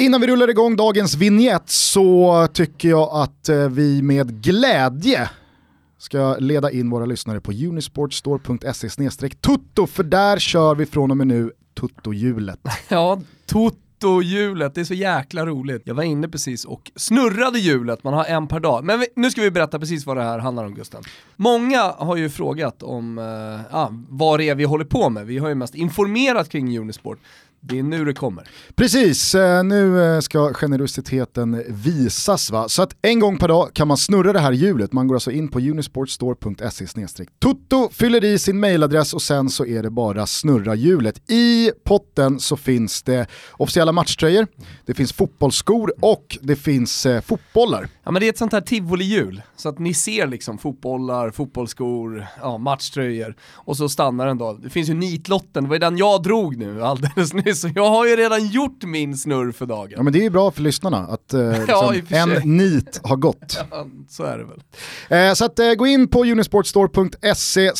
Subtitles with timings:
[0.00, 5.30] Innan vi rullar igång dagens vignett så tycker jag att eh, vi med glädje
[5.98, 11.26] ska leda in våra lyssnare på unisportstore.se tutto för där kör vi från och med
[11.26, 12.60] nu tuttohjulet.
[12.88, 15.82] Ja, Toto-hjulet, det är så jäkla roligt.
[15.84, 18.84] Jag var inne precis och snurrade hjulet, man har en per dag.
[18.84, 21.02] Men vi, nu ska vi berätta precis vad det här handlar om Gusten.
[21.36, 25.26] Många har ju frågat om eh, ah, vad det är vi håller på med.
[25.26, 27.18] Vi har ju mest informerat kring Unisport.
[27.60, 28.48] Det är nu det kommer.
[28.74, 32.50] Precis, eh, nu eh, ska generositeten visas.
[32.50, 32.68] Va?
[32.68, 34.92] Så att en gång per dag kan man snurra det här hjulet.
[34.92, 36.86] Man går alltså in på unisportstore.se
[37.38, 41.30] tutto, fyller i sin mailadress och sen så är det bara snurra hjulet.
[41.30, 44.46] I potten så finns det officiella matchtröjor,
[44.86, 47.88] det finns fotbollsskor och det finns eh, fotbollar.
[48.04, 52.26] Ja men det är ett sånt här tivoli-hjul, så att ni ser liksom fotbollar, fotbollsskor,
[52.40, 54.52] ja, matchtröjor och så stannar den då.
[54.52, 57.90] Det finns ju nitlotten, det var ju den jag drog nu alldeles nyss så jag
[57.90, 59.92] har ju redan gjort min snurr för dagen.
[59.96, 63.16] Ja men det är ju bra för lyssnarna att eh, ja, liksom, en nit har
[63.16, 63.58] gått.
[63.70, 65.28] ja, så är det väl.
[65.28, 67.72] Eh, så att, eh, gå in på unisportstore.se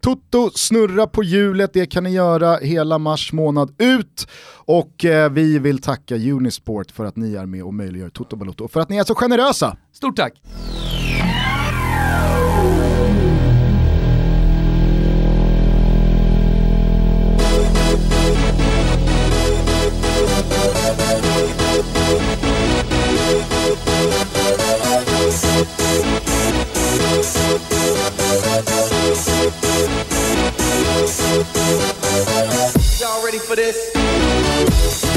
[0.00, 4.28] tutto, snurra på hjulet, det kan ni göra hela mars månad ut.
[4.54, 8.64] Och eh, vi vill tacka Unisport för att ni är med och möjliggör Toto Balotto
[8.64, 9.76] och för att ni är så generösa.
[9.92, 10.32] Stort tack!
[33.48, 35.07] for this?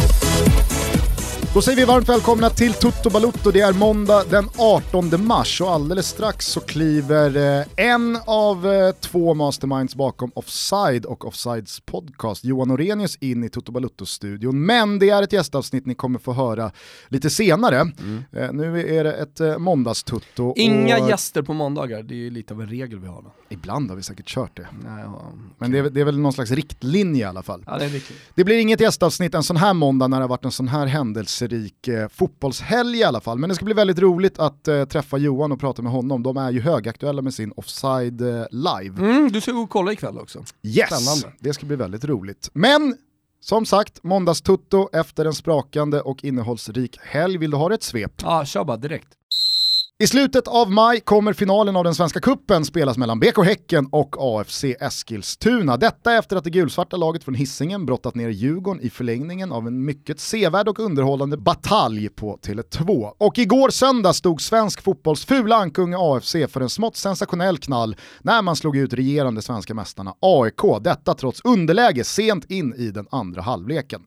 [1.54, 3.52] Då säger vi varmt välkomna till Tutto Balutto.
[3.52, 8.92] Det är måndag den 18 mars och alldeles strax så kliver eh, en av eh,
[8.92, 14.66] två masterminds bakom Offside och Offsides podcast, Johan Orenius, in i Tutto Balutto-studion.
[14.66, 16.72] Men det är ett gästavsnitt ni kommer få höra
[17.08, 17.80] lite senare.
[17.80, 18.24] Mm.
[18.32, 20.54] Eh, nu är det ett måndagstutto.
[20.58, 21.10] Inga och...
[21.10, 23.22] gäster på måndagar, det är ju lite av en regel vi har.
[23.22, 23.34] Då.
[23.50, 24.67] Ibland har vi säkert kört det.
[24.84, 27.64] Nej, ja, Men det är, det är, väl någon slags riktlinje i alla fall.
[27.67, 28.02] Ja, det,
[28.36, 30.86] det, blir inget gästavsnitt en sån här måndag när det har varit en sån här
[31.42, 33.38] händelserik eh, fotbollshelg i alla fall.
[33.40, 36.24] Men det ska bli väldigt roligt att eh, träffa Johan och prata med honom.
[36.24, 39.00] De är ju högaktuella med sin Offside eh, live.
[39.00, 40.44] Mm, du ska gå och kolla ikväll också.
[40.64, 41.38] Yes, Spännande.
[41.40, 42.50] det ska bli väldigt roligt.
[42.54, 42.96] Men
[43.42, 47.38] som sagt, måndagstutto efter en sprakande och innehållsrik helg.
[47.38, 48.12] Vill du ha ett svep?
[48.22, 49.08] Ja, kör bara direkt.
[50.02, 54.16] I slutet av maj kommer finalen av den svenska kuppen spelas mellan BK Häcken och
[54.20, 55.78] AFC Eskilstuna.
[55.78, 59.86] Detta efter att det gulsvarta laget från Hisingen brottat ner Djurgården i förlängningen av en
[59.86, 63.11] mycket sevärd och underhållande batalj på Tele2.
[63.17, 68.42] Och igår söndag stod svensk fotbolls fula ankunge AFC för en smått sensationell knall när
[68.42, 70.84] man slog ut regerande svenska mästarna AIK.
[70.84, 74.02] Detta trots underläge sent in i den andra halvleken.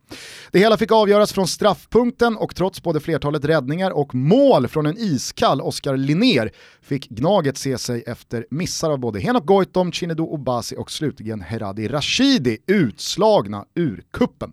[0.50, 4.98] Det hela fick avgöras från straffpunkten och trots både flertalet räddningar och mål från en
[4.98, 6.50] iskall Oskar Oskar Linnér
[6.82, 11.88] fick Gnaget se sig efter missar av både Henok Goitom, Chinedu Obasi och slutligen Heradi
[11.88, 14.52] Rashidi utslagna ur kuppen.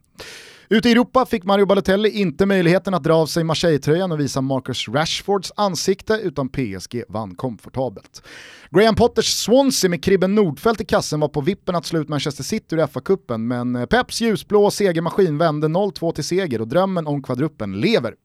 [0.74, 4.42] Ute i Europa fick Mario Balotelli inte möjligheten att dra av sig Marseille-tröjan och visa
[4.42, 8.24] Marcus Rashfords ansikte utan PSG vann komfortabelt.
[8.70, 12.44] Graham Potters Swansea med Kribben Nordfeldt i kassen var på vippen att slå ut Manchester
[12.44, 17.24] City ur FA-cupen men eh, Peps ljusblå segermaskin vände 0-2 till seger och drömmen om
[17.24, 18.16] kvadruppen lever.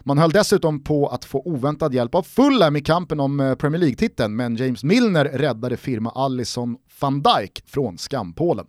[0.00, 3.80] Man höll dessutom på att få oväntad hjälp av Fulham i kampen om eh, Premier
[3.80, 8.66] League-titeln men James Milner räddade firma Allison van Dijk från skampålen.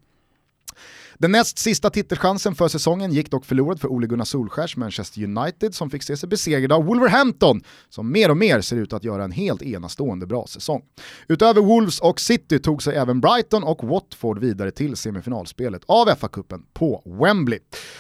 [1.22, 5.76] Den näst sista titelchansen för säsongen gick dock förlorad för Ole Gunnar Solskjärs Manchester United
[5.76, 9.24] som fick se sig besegrade av Wolverhampton som mer och mer ser ut att göra
[9.24, 10.82] en helt enastående bra säsong.
[11.28, 16.62] Utöver Wolves och City tog sig även Brighton och Watford vidare till semifinalspelet av FA-cupen
[16.74, 17.60] på Wembley.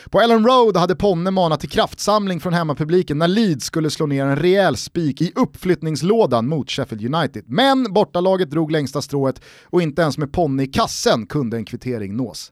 [0.10, 4.26] På Ellen Road hade Ponne manat till kraftsamling från hemmapubliken när Leeds skulle slå ner
[4.26, 7.44] en rejäl spik i uppflyttningslådan mot Sheffield United.
[7.48, 12.16] Men bortalaget drog längsta strået och inte ens med Ponne i kassen kunde en kvittering
[12.16, 12.52] nås.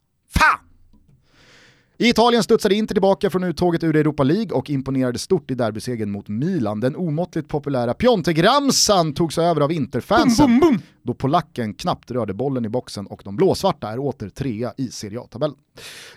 [1.99, 6.11] I Italien studsade Inter tillbaka från uttåget ur Europa League och imponerade stort i derbysegern
[6.11, 6.79] mot Milan.
[6.79, 10.59] Den omåttligt populära Piontegramsan togs över av Interfansen
[11.07, 15.19] då polacken knappt rörde bollen i boxen och de blåsvarta är åter trea i Serie
[15.19, 15.57] A-tabellen.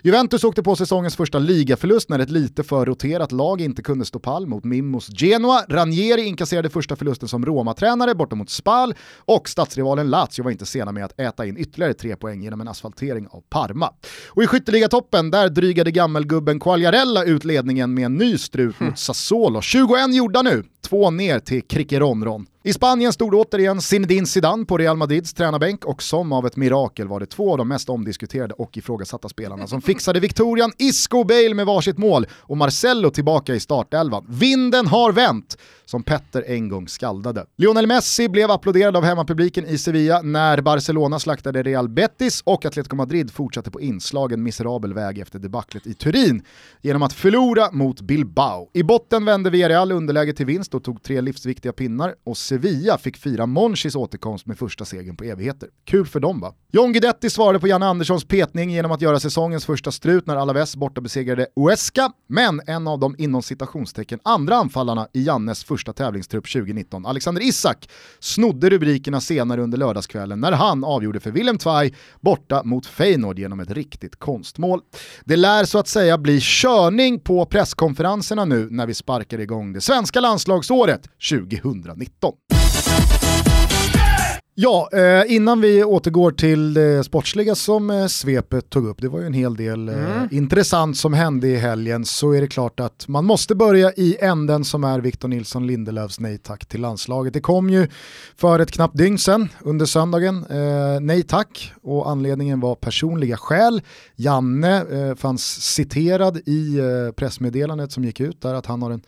[0.01, 4.19] Juventus åkte på säsongens första ligaförlust när ett lite för roterat lag inte kunde stå
[4.19, 5.65] pall mot Mimmos Genoa.
[5.69, 10.91] Ranieri inkasserade första förlusten som Roma-tränare borta mot Spal och stadsrivalen Lazio var inte sena
[10.91, 13.93] med att äta in ytterligare tre poäng genom en asfaltering av Parma.
[14.29, 19.61] Och i skytteligatoppen där drygade gammelgubben Quagliarella ut ledningen med en ny strut mot Sassuolo.
[19.61, 22.45] 21 gjorda nu, två ner till Krickeronron.
[22.63, 27.07] I Spanien stod återigen Zinedine Zidane på Real Madrids tränarbänk och som av ett mirakel
[27.07, 31.53] var det två av de mest omdiskuterade och ifrågasatta spelarna som fixade Victorian Isco Bale
[31.53, 34.25] med varsitt mål och Marcello tillbaka i startelvan.
[34.27, 37.45] Vinden har vänt, som Petter en gång skaldade.
[37.57, 42.95] Lionel Messi blev applåderad av hemmapubliken i Sevilla när Barcelona slaktade Real Betis och Atletico
[42.95, 46.43] Madrid fortsatte på inslagen miserabel väg efter debaclet i Turin
[46.81, 48.69] genom att förlora mot Bilbao.
[48.73, 53.17] I botten vände Villarreal underläge till vinst och tog tre livsviktiga pinnar och Sevilla fick
[53.17, 55.69] fira Monchis återkomst med första segern på evigheter.
[55.85, 56.53] Kul för dem va?
[56.71, 60.75] John Guidetti svarade på Janne Anderssons petning genom att göra säsongens första strut när Alaves
[60.75, 66.51] borta besegrade Uesca, men en av de inom citationstecken andra anfallarna i Jannes första tävlingstrupp
[66.51, 67.89] 2019, Alexander Isak,
[68.19, 73.59] snodde rubrikerna senare under lördagskvällen när han avgjorde för Willem Tvei borta mot Feyenoord genom
[73.59, 74.81] ett riktigt konstmål.
[75.25, 79.81] Det lär så att säga bli körning på presskonferenserna nu när vi sparkar igång det
[79.81, 82.33] svenska landslagsåret 2019.
[84.63, 89.19] Ja, eh, innan vi återgår till det sportsliga som eh, svepet tog upp, det var
[89.19, 90.27] ju en hel del eh, mm.
[90.31, 94.65] intressant som hände i helgen, så är det klart att man måste börja i änden
[94.65, 97.33] som är Victor Nilsson Lindelöfs nej tack till landslaget.
[97.33, 97.87] Det kom ju
[98.35, 100.45] för ett knappt dygn sedan under söndagen,
[101.01, 103.81] nej tack, och anledningen var personliga skäl.
[104.15, 106.79] Janne fanns citerad i
[107.15, 109.01] pressmeddelandet som gick ut där att han har en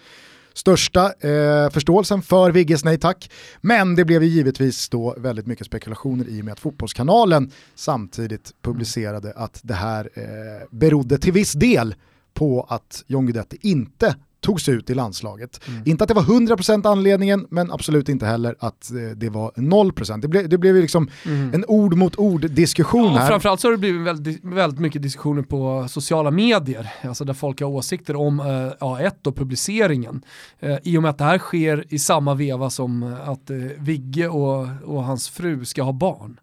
[0.53, 3.31] största eh, förståelsen för Vigges nej tack.
[3.61, 8.51] Men det blev ju givetvis då väldigt mycket spekulationer i och med att Fotbollskanalen samtidigt
[8.61, 10.23] publicerade att det här eh,
[10.71, 11.95] berodde till viss del
[12.33, 15.59] på att John Guidetti inte togs ut i landslaget.
[15.67, 15.81] Mm.
[15.85, 20.21] Inte att det var 100% anledningen, men absolut inte heller att eh, det var 0%.
[20.21, 21.53] Det, ble, det blev liksom mm.
[21.53, 23.27] en ord mot ord diskussion ja, här.
[23.27, 27.61] Framförallt så har det blivit väldigt, väldigt mycket diskussioner på sociala medier, alltså där folk
[27.61, 30.23] har åsikter om eh, ja, ett och publiceringen.
[30.59, 34.27] Eh, I och med att det här sker i samma veva som att eh, Vigge
[34.27, 36.39] och, och hans fru ska ha barn.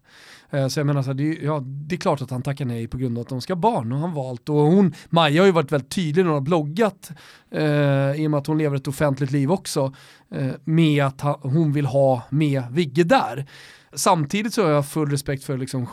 [0.51, 2.65] Eh, så jag menar, så här, det, är, ja, det är klart att han tackar
[2.65, 4.49] nej på grund av att de ska ha barn och han valt.
[4.49, 7.11] Och hon, Maja har ju varit väldigt tydlig när hon har bloggat,
[7.51, 9.93] eh, i och med att hon lever ett offentligt liv också,
[10.31, 13.45] eh, med att ha, hon vill ha med Vigge där.
[13.93, 15.85] Samtidigt så har jag full respekt för liksom,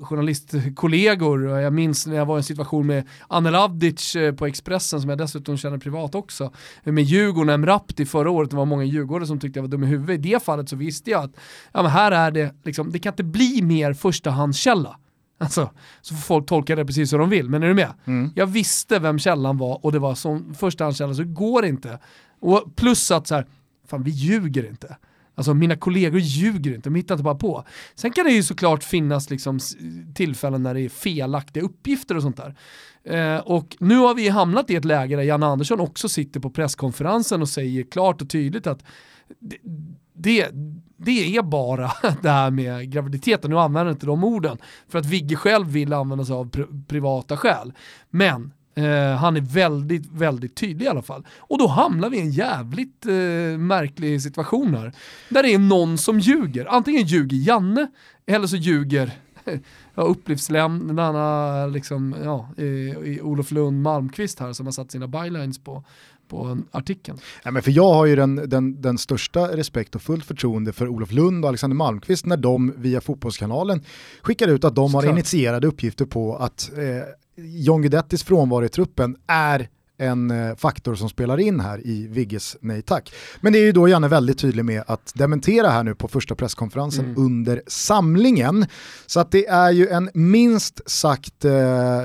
[0.00, 1.48] journalistkollegor.
[1.48, 5.10] Jag minns när jag var i en situation med Anel Avdic eh, på Expressen som
[5.10, 6.52] jag dessutom känner privat också.
[6.84, 9.86] Med Djurgården, Emrapti förra året, det var många Djurgårdare som tyckte jag var dum i
[9.86, 10.14] huvudet.
[10.26, 11.32] I det fallet så visste jag att
[11.72, 14.96] ja, här är det, liksom, det kan inte bli mer förstahandskälla.
[15.38, 17.92] Alltså, så får folk tolka det precis som de vill, men är du med?
[18.04, 18.30] Mm.
[18.34, 21.98] Jag visste vem källan var och det var som förstahandskälla så det går inte.
[22.40, 23.46] Och plus att så här,
[23.86, 24.96] fan vi ljuger inte.
[25.36, 27.64] Alltså mina kollegor ljuger inte, de hittar inte bara på.
[27.94, 29.58] Sen kan det ju såklart finnas liksom
[30.14, 32.54] tillfällen när det är felaktiga uppgifter och sånt där.
[33.04, 36.50] Eh, och nu har vi hamnat i ett läge där Jan Andersson också sitter på
[36.50, 38.84] presskonferensen och säger klart och tydligt att
[39.40, 39.58] det,
[40.14, 40.50] det,
[40.96, 41.92] det är bara
[42.22, 46.24] det här med graviditeten, nu använder inte de orden, för att Vigge själv vill använda
[46.24, 47.72] sig av pr privata skäl.
[48.10, 51.26] Men Eh, han är väldigt, väldigt tydlig i alla fall.
[51.38, 53.12] Och då hamnar vi i en jävligt eh,
[53.58, 54.92] märklig situation här.
[55.28, 56.66] Där det är någon som ljuger.
[56.66, 57.86] Antingen ljuger Janne,
[58.26, 59.10] eller så ljuger
[59.94, 62.64] ja, uppgiftslämnarna, liksom, ja, i,
[63.04, 65.84] i Olof Lund Malmqvist här som har satt sina bylines på,
[66.28, 67.18] på artikeln.
[67.44, 70.88] Ja, men för jag har ju den, den, den största respekt och fullt förtroende för
[70.88, 73.82] Olof Lund och Alexander Malmqvist när de via Fotbollskanalen
[74.22, 77.08] skickar ut att de har initierade uppgifter på att eh,
[77.38, 79.68] John Guidettis frånvaro i truppen är
[79.98, 83.12] en eh, faktor som spelar in här i Vigges nej tack.
[83.40, 86.34] Men det är ju då Janne väldigt tydlig med att dementera här nu på första
[86.34, 87.22] presskonferensen mm.
[87.24, 88.66] under samlingen.
[89.06, 91.52] Så att det är ju en minst sagt eh,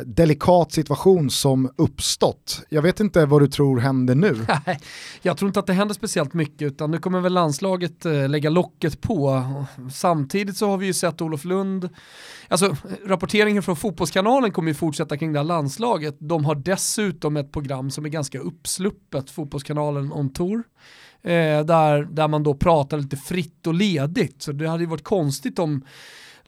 [0.06, 2.62] delikat situation som uppstått.
[2.70, 4.46] Jag vet inte vad du tror händer nu.
[5.22, 8.50] jag tror inte att det händer speciellt mycket utan nu kommer väl landslaget eh, lägga
[8.50, 9.44] locket på.
[9.94, 11.90] Samtidigt så har vi ju sett Olof Lund,
[12.48, 16.16] alltså rapporteringen från Fotbollskanalen kommer ju fortsätta kring det här landslaget.
[16.20, 20.64] De har dessutom ett program program som är ganska uppsluppet, Fotbollskanalen On Tour.
[21.24, 24.42] Eh, där, där man då pratar lite fritt och ledigt.
[24.42, 25.84] Så det hade ju varit konstigt om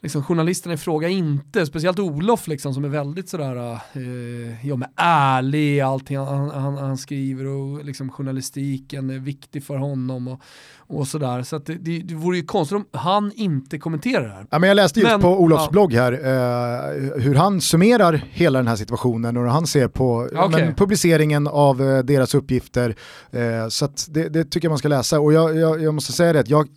[0.04, 4.88] liksom, journalisterna i fråga inte, speciellt Olof liksom, som är väldigt sådär, eh, ja men
[4.96, 10.40] ärlig i allting han, han, han, skriver och liksom, journalistiken är viktig för honom och,
[10.76, 11.42] och sådär.
[11.42, 14.46] Så att det, det, det vore ju konstigt om han inte kommenterar det här.
[14.50, 15.70] Ja, men jag läste just men, på Olofs ja.
[15.70, 20.16] blogg här eh, hur han summerar hela den här situationen och hur han ser på
[20.16, 20.48] okay.
[20.64, 22.96] men, publiceringen av eh, deras uppgifter.
[23.30, 26.32] Eh, så det, det, tycker jag man ska läsa och jag, jag, jag måste säga
[26.32, 26.68] det, jag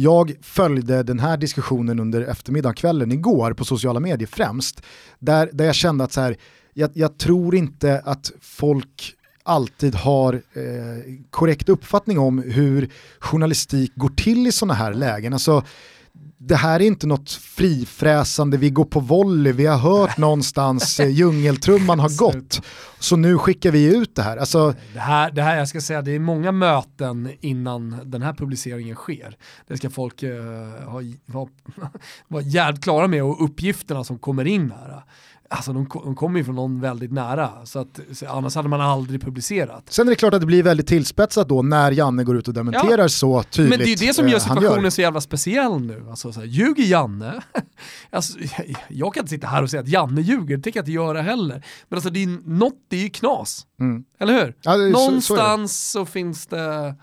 [0.00, 4.82] jag följde den här diskussionen under eftermiddagen, kvällen igår på sociala medier främst,
[5.18, 6.36] där, där jag kände att så här,
[6.74, 14.08] jag, jag tror inte att folk alltid har eh, korrekt uppfattning om hur journalistik går
[14.08, 15.32] till i sådana här lägen.
[15.32, 15.64] Alltså,
[16.40, 21.08] det här är inte något frifräsande, vi går på volley, vi har hört någonstans eh,
[21.10, 22.62] djungeltrumman har gått.
[22.98, 24.36] Så nu skickar vi ut det här.
[24.36, 24.74] Alltså...
[24.92, 25.30] Det här.
[25.30, 29.36] Det här, jag ska säga, det är många möten innan den här publiceringen sker.
[29.66, 30.30] Det ska folk uh,
[30.84, 31.02] ha,
[31.32, 31.48] ha,
[32.28, 35.02] vara jävligt klara med och uppgifterna som kommer in här.
[35.50, 38.80] Alltså de, de kommer ju från någon väldigt nära, så att, så annars hade man
[38.80, 39.84] aldrig publicerat.
[39.88, 42.54] Sen är det klart att det blir väldigt tillspetsat då när Janne går ut och
[42.54, 43.08] dementerar ja.
[43.08, 43.70] så tydligt.
[43.70, 44.90] Men det är ju det som gör eh, situationen gör.
[44.90, 46.06] så jävla speciell nu.
[46.10, 47.42] Alltså, så här, ljuger Janne?
[48.10, 48.38] alltså,
[48.88, 51.22] jag kan inte sitta här och säga att Janne ljuger, det tänker jag inte göra
[51.22, 51.64] heller.
[51.88, 54.04] Men alltså, det är, något det är ju knas, mm.
[54.18, 54.54] eller hur?
[54.62, 56.94] Ja, Någonstans så, så, så finns det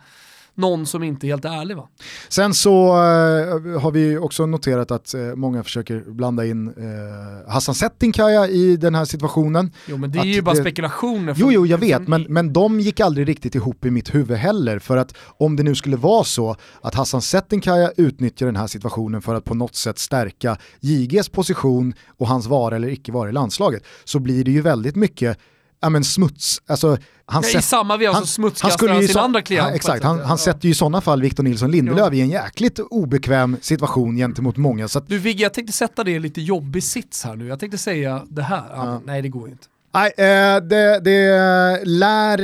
[0.55, 1.77] någon som inte är helt ärlig.
[1.77, 1.87] Va?
[2.29, 7.75] Sen så uh, har vi också noterat att uh, många försöker blanda in uh, Hassan
[7.75, 9.71] Settinkaya i den här situationen.
[9.87, 10.61] Jo men det är ju bara det...
[10.61, 11.35] spekulationer.
[11.37, 14.79] Jo, jo jag vet, men, men de gick aldrig riktigt ihop i mitt huvud heller.
[14.79, 19.21] För att om det nu skulle vara så att Hassan Settinkaya utnyttjar den här situationen
[19.21, 23.31] för att på något sätt stärka JGs position och hans vara eller icke vara i
[23.31, 25.37] landslaget så blir det ju väldigt mycket
[25.81, 29.41] ja, men smuts, alltså, han ja, I samma veva så smutskastar han, han sin andra
[29.41, 29.65] klient.
[29.65, 32.79] Han, exakt, han, han sätter ju i sådana fall Victor Nilsson Lindelöf i en jäkligt
[32.79, 34.87] obekväm situation gentemot många.
[34.87, 37.47] Så att, du Vigge, jag tänkte sätta det i lite jobbig sits här nu.
[37.47, 39.01] Jag tänkte säga det här, ja.
[39.05, 39.67] nej det går inte.
[39.95, 42.39] Nej, eh, det, det lär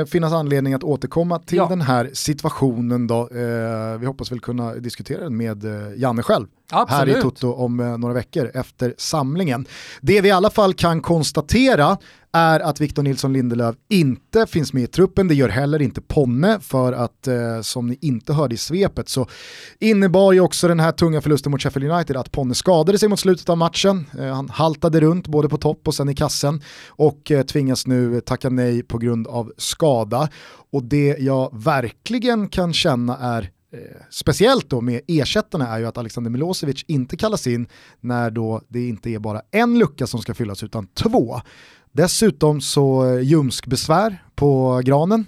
[0.00, 1.66] eh, finnas anledning att återkomma till ja.
[1.68, 3.20] den här situationen då.
[3.20, 5.64] Eh, vi hoppas väl kunna diskutera den med
[5.96, 6.46] Janne själv.
[6.70, 7.14] Absolut.
[7.14, 9.66] här i Toto om några veckor efter samlingen.
[10.00, 11.98] Det vi i alla fall kan konstatera
[12.36, 15.28] är att Victor Nilsson Lindelöf inte finns med i truppen.
[15.28, 19.26] Det gör heller inte Ponne för att eh, som ni inte hörde i svepet så
[19.78, 23.20] innebar ju också den här tunga förlusten mot Sheffield United att Ponne skadade sig mot
[23.20, 24.06] slutet av matchen.
[24.18, 28.20] Eh, han haltade runt både på topp och sen i kassen och eh, tvingas nu
[28.20, 30.28] tacka nej på grund av skada.
[30.72, 33.78] Och det jag verkligen kan känna är eh,
[34.10, 37.68] speciellt då med ersättarna är ju att Alexander Milosevic inte kallas in
[38.00, 41.40] när då det inte är bara en lucka som ska fyllas utan två.
[41.96, 45.24] Dessutom så eh, ljumskbesvär på granen.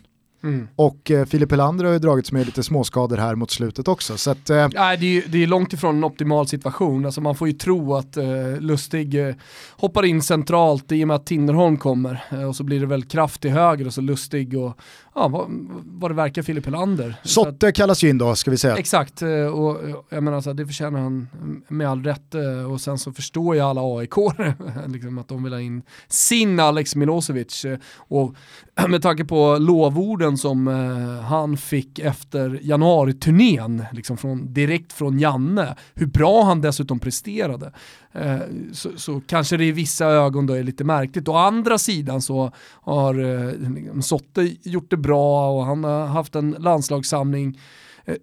[0.48, 0.68] Mm.
[0.76, 4.16] Och eh, Filip Helander har ju dragits med lite småskador här mot slutet också.
[4.16, 4.68] Så att, eh...
[4.74, 7.04] Nej, det, är, det är långt ifrån en optimal situation.
[7.04, 8.26] Alltså man får ju tro att eh,
[8.60, 9.34] Lustig eh,
[9.70, 12.24] hoppar in centralt i och med att Tinnerholm kommer.
[12.30, 14.78] Eh, och så blir det väl kraft till höger och så Lustig och
[15.18, 15.46] ja, vad,
[15.84, 17.14] vad det verkar Filip Helander.
[17.22, 18.76] Sotte kallas ju in då ska vi säga.
[18.76, 21.28] Exakt, eh, och jag menar så det förtjänar han
[21.68, 22.34] med all rätt.
[22.34, 24.12] Eh, och sen så förstår jag alla aik
[24.86, 27.64] liksom att de vill ha in sin Alex Milosevic.
[27.64, 28.34] Eh, och
[28.88, 35.76] med tanke på lovorden som eh, han fick efter januariturnén, liksom från, direkt från Janne,
[35.94, 37.72] hur bra han dessutom presterade.
[38.12, 38.38] Eh,
[38.72, 41.28] så, så, kanske det i vissa ögon då är lite märkligt.
[41.28, 42.52] Å andra sidan så
[42.82, 47.60] har eh, Sotte gjort det bra och han har haft en landslagssamling eh,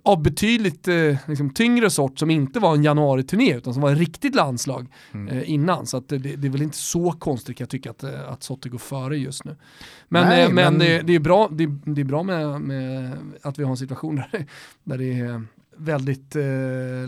[0.04, 0.88] av betydligt
[1.26, 5.44] liksom, tyngre sort som inte var en januari-turné utan som var ett riktigt landslag mm.
[5.46, 5.86] innan.
[5.86, 8.78] Så det, det, är väl inte så konstigt kan jag tycka att, att Sotte går
[8.78, 9.56] före just nu.
[10.08, 10.80] Men, Nej, men, men...
[10.80, 14.16] Det, det, är bra, det, det är bra med, med, att vi har en situation
[14.16, 14.46] där,
[14.84, 15.44] där det är
[15.78, 16.44] väldigt eh,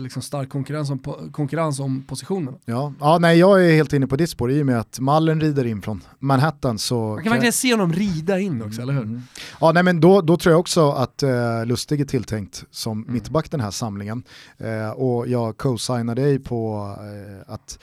[0.00, 0.98] liksom stark konkurrens om,
[1.32, 2.54] konkurrens om positionen.
[2.64, 2.92] Ja.
[3.00, 5.64] ja, nej jag är helt inne på ditt spår i och med att Mallen rider
[5.64, 7.14] in från Manhattan så...
[7.14, 8.82] Man kan verkligen se honom rida in också, mm.
[8.82, 9.02] eller hur?
[9.02, 9.22] Mm.
[9.60, 13.14] Ja, nej men då, då tror jag också att eh, Lustig är tilltänkt som mm.
[13.14, 14.22] mittback den här samlingen.
[14.58, 17.78] Eh, och jag co-signar dig på eh, att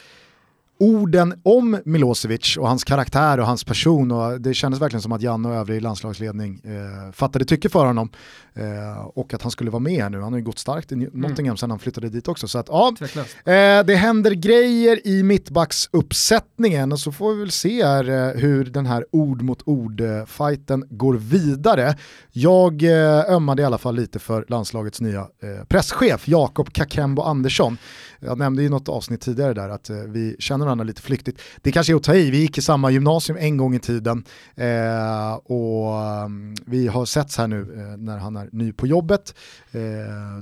[0.80, 5.22] orden om Milosevic och hans karaktär och hans person och det kändes verkligen som att
[5.22, 8.10] Janne och övrig landslagsledning eh, fattade tycke för honom
[8.54, 10.22] eh, och att han skulle vara med nu.
[10.22, 11.58] Han har ju gått starkt i Nottingham mm.
[11.58, 12.48] sedan han flyttade dit också.
[12.48, 17.86] Så att ja, eh, det händer grejer i mittbacksuppsättningen och så får vi väl se
[17.86, 21.96] här, eh, hur den här ord mot ord-fighten går vidare.
[22.32, 27.78] Jag eh, ömmade i alla fall lite för landslagets nya eh, presschef Jakob Kakembo Andersson.
[28.26, 31.42] Jag nämnde i något avsnitt tidigare där att eh, vi känner varandra lite flyktigt.
[31.62, 34.24] Det kanske är att ta i, vi gick i samma gymnasium en gång i tiden
[34.56, 39.36] eh, och um, vi har setts här nu eh, när han är ny på jobbet.
[39.72, 39.82] Eh,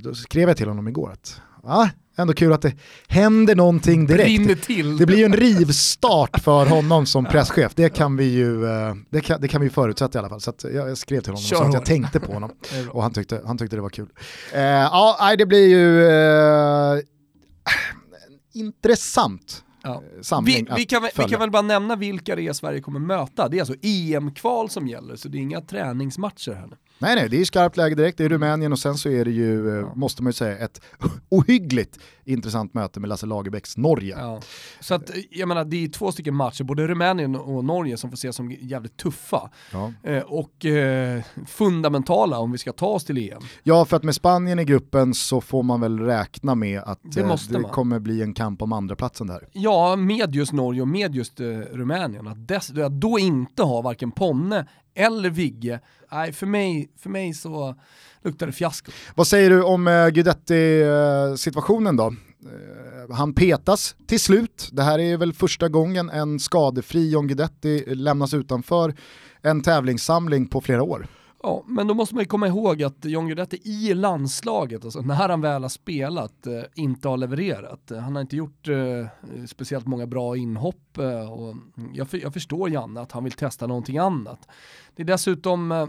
[0.01, 1.87] då skrev jag till honom igår att ah,
[2.17, 2.73] ändå kul att det
[3.07, 4.67] händer någonting direkt.
[4.99, 9.21] Det blir ju en rivstart för honom som presschef, det kan vi ju eh, det
[9.21, 10.41] kan, det kan vi förutsätta i alla fall.
[10.41, 12.51] Så jag skrev till honom och sa att jag tänkte på honom
[12.89, 14.07] och han tyckte, han tyckte det var kul.
[14.53, 16.99] Eh, ja, det blir ju eh,
[18.53, 20.03] intressant ja.
[20.22, 23.50] samling vi, vi, kan, vi kan väl bara nämna vilka det är Sverige kommer möta.
[23.50, 26.77] Det är alltså EM-kval som gäller, så det är inga träningsmatcher här nu.
[27.03, 29.31] Nej nej, det är skarpt läge direkt, det är Rumänien och sen så är det
[29.31, 29.91] ju, eh, ja.
[29.95, 30.81] måste man ju säga, ett
[31.29, 34.15] ohyggligt intressant möte med Lasse Lagerbäcks Norge.
[34.19, 34.41] Ja.
[34.79, 38.15] Så att, jag menar, det är två stycken matcher, både Rumänien och Norge som får
[38.15, 39.50] ses som jävligt tuffa.
[39.72, 39.93] Ja.
[40.03, 43.41] Eh, och eh, fundamentala om vi ska ta oss till EM.
[43.63, 47.22] Ja, för att med Spanien i gruppen så får man väl räkna med att det,
[47.22, 49.48] eh, det kommer bli en kamp om andra platsen där.
[49.51, 52.27] Ja, med just Norge och med just eh, Rumänien.
[52.27, 55.79] Att, dess, att då inte ha varken Ponne eller Vigge,
[56.13, 57.75] nej för mig, för mig så
[58.24, 58.91] luktar det fiasko.
[59.15, 62.15] Vad säger du om eh, Guidetti-situationen eh, då?
[62.50, 64.70] Eh, han petas till slut.
[64.72, 68.96] Det här är väl första gången en skadefri John Guidetti lämnas utanför
[69.41, 71.08] en tävlingssamling på flera år.
[71.45, 75.29] Ja, men då måste man ju komma ihåg att John Guidetti i landslaget, alltså när
[75.29, 77.91] han väl har spelat, eh, inte har levererat.
[78.01, 79.07] Han har inte gjort eh,
[79.47, 81.55] speciellt många bra inhopp eh, och
[81.93, 84.47] jag, förstår Janne att han vill testa någonting annat.
[84.95, 85.88] Det är dessutom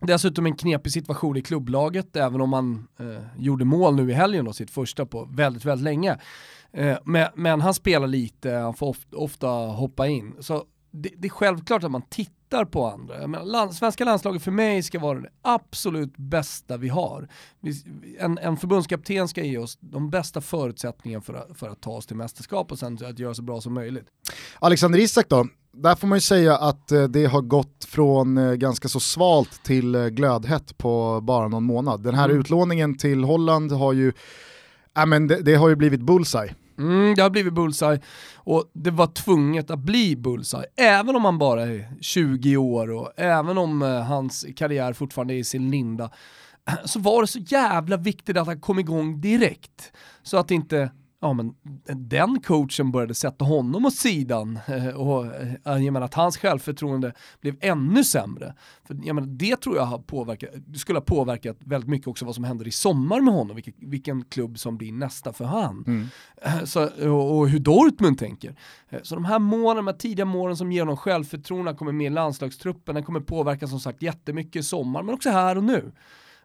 [0.00, 4.48] Dessutom en knepig situation i klubblaget, även om han eh, gjorde mål nu i helgen
[4.48, 6.18] och sitt första på väldigt, väldigt länge.
[6.72, 10.34] Eh, men, men, han spelar lite, han får ofta, ofta hoppa in.
[10.40, 13.26] Så det, det, är självklart att man tittar på andra.
[13.26, 17.28] Men land, svenska landslaget för mig ska vara det absolut bästa vi har.
[17.60, 17.74] Vi,
[18.18, 22.06] en, en förbundskapten ska ge oss de bästa förutsättningarna för att, för att ta oss
[22.06, 24.06] till mästerskap och sen att göra så bra som möjligt.
[24.58, 25.46] Alexander Isak då?
[25.72, 29.62] Där får man ju säga att eh, det har gått från eh, ganska så svalt
[29.64, 32.02] till eh, glödhett på bara någon månad.
[32.02, 32.40] Den här mm.
[32.40, 34.12] utlåningen till Holland har ju,
[34.98, 36.54] äh men det, det har ju blivit bullseye.
[36.80, 38.00] Mm, det har blivit bullseye
[38.34, 40.64] och det var tvunget att bli bullseye.
[40.76, 45.38] Även om han bara är 20 år och även om eh, hans karriär fortfarande är
[45.38, 46.10] i sin linda
[46.84, 49.92] så var det så jävla viktigt att han kom igång direkt.
[50.22, 55.52] Så att inte ja, men den coachen började sätta honom åt sidan eh, och eh,
[55.64, 58.54] jag menar att hans självförtroende blev ännu sämre.
[58.84, 62.34] För jag menar, det tror jag har påverkat, skulle ha påverkat väldigt mycket också vad
[62.34, 65.84] som händer i sommar med honom, vilken, vilken klubb som blir nästa för han.
[65.86, 66.08] Mm.
[66.42, 68.54] Eh, så, och, och, hur Dortmund tänker.
[69.02, 72.10] Så de här målen, de här tidiga målen som ger honom självförtroende, kommer med i
[72.10, 75.92] landslagstruppen, den kommer påverka som sagt jättemycket i sommar, men också här och nu.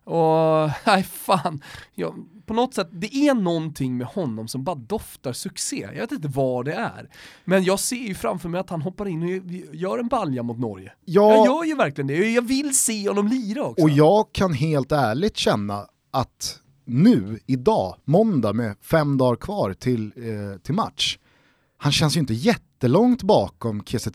[0.06, 1.62] Och nej fan,
[1.94, 5.90] jag, på något sätt, det är någonting med honom som bara doftar succé.
[5.94, 7.10] Jag vet inte vad det är.
[7.46, 10.60] Men jag ser ju framför mig att han hoppar in och gör en balja mot
[10.60, 10.92] Norge.
[11.06, 13.84] Ja, jag gör ju verkligen det, jag vill se honom lira också.
[13.84, 20.06] Och jag kan helt ärligt känna att nu, idag, måndag med fem dagar kvar till,
[20.16, 21.18] eh, till match,
[21.78, 22.34] han känns ju inte
[22.76, 24.12] jättelångt bakom Kiese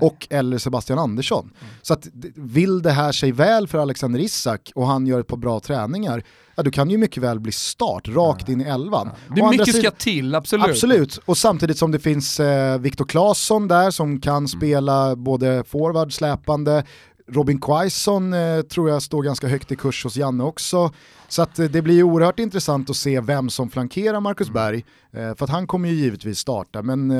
[0.00, 1.44] och eller Sebastian Andersson.
[1.44, 1.74] Mm.
[1.82, 5.36] Så att vill det här sig väl för Alexander Isak och han gör ett par
[5.36, 6.24] bra träningar,
[6.56, 9.10] ja då kan ju mycket väl bli start rakt in i elvan.
[9.28, 9.34] Ja.
[9.34, 10.66] Det är mycket ska till, absolut.
[10.66, 14.48] Absolut, och samtidigt som det finns eh, Viktor Claesson där som kan mm.
[14.48, 16.84] spela både forward, släpande,
[17.28, 20.92] Robin Quaison eh, tror jag står ganska högt i kurs hos Janne också.
[21.28, 24.54] Så att, eh, det blir oerhört intressant att se vem som flankerar Marcus mm.
[24.54, 26.82] Berg, eh, för att han kommer ju givetvis starta.
[26.82, 27.12] Men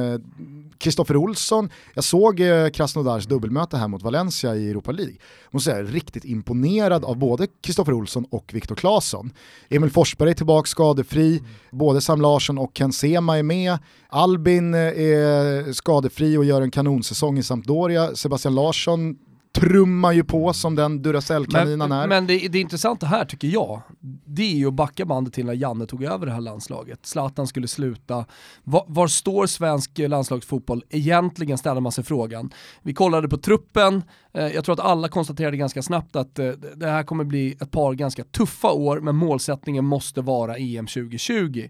[0.79, 2.41] Kristoffer Olsson, jag såg
[2.73, 5.15] Krasnodars dubbelmöte här mot Valencia i Europa League.
[5.45, 9.33] Jag måste säga, riktigt imponerad av både Kristoffer Olsson och Viktor Claesson.
[9.69, 11.45] Emil Forsberg är tillbaka skadefri, mm.
[11.71, 13.79] både Sam Larsson och Ken Sema är med.
[14.09, 18.17] Albin är skadefri och gör en kanonsäsong i Sampdoria.
[18.17, 19.17] Sebastian Larsson
[19.61, 22.07] trummar ju på som den Duracell-kaninen är.
[22.07, 23.83] Men det, det intressanta här tycker jag,
[24.27, 27.07] det är ju att backa bandet till när Janne tog över det här landslaget.
[27.07, 28.25] Zlatan skulle sluta.
[28.65, 32.51] Var, var står svensk landslagsfotboll egentligen, ställer man sig frågan.
[32.83, 34.03] Vi kollade på truppen,
[34.35, 37.71] eh, jag tror att alla konstaterade ganska snabbt att eh, det här kommer bli ett
[37.71, 41.69] par ganska tuffa år, men målsättningen måste vara EM 2020.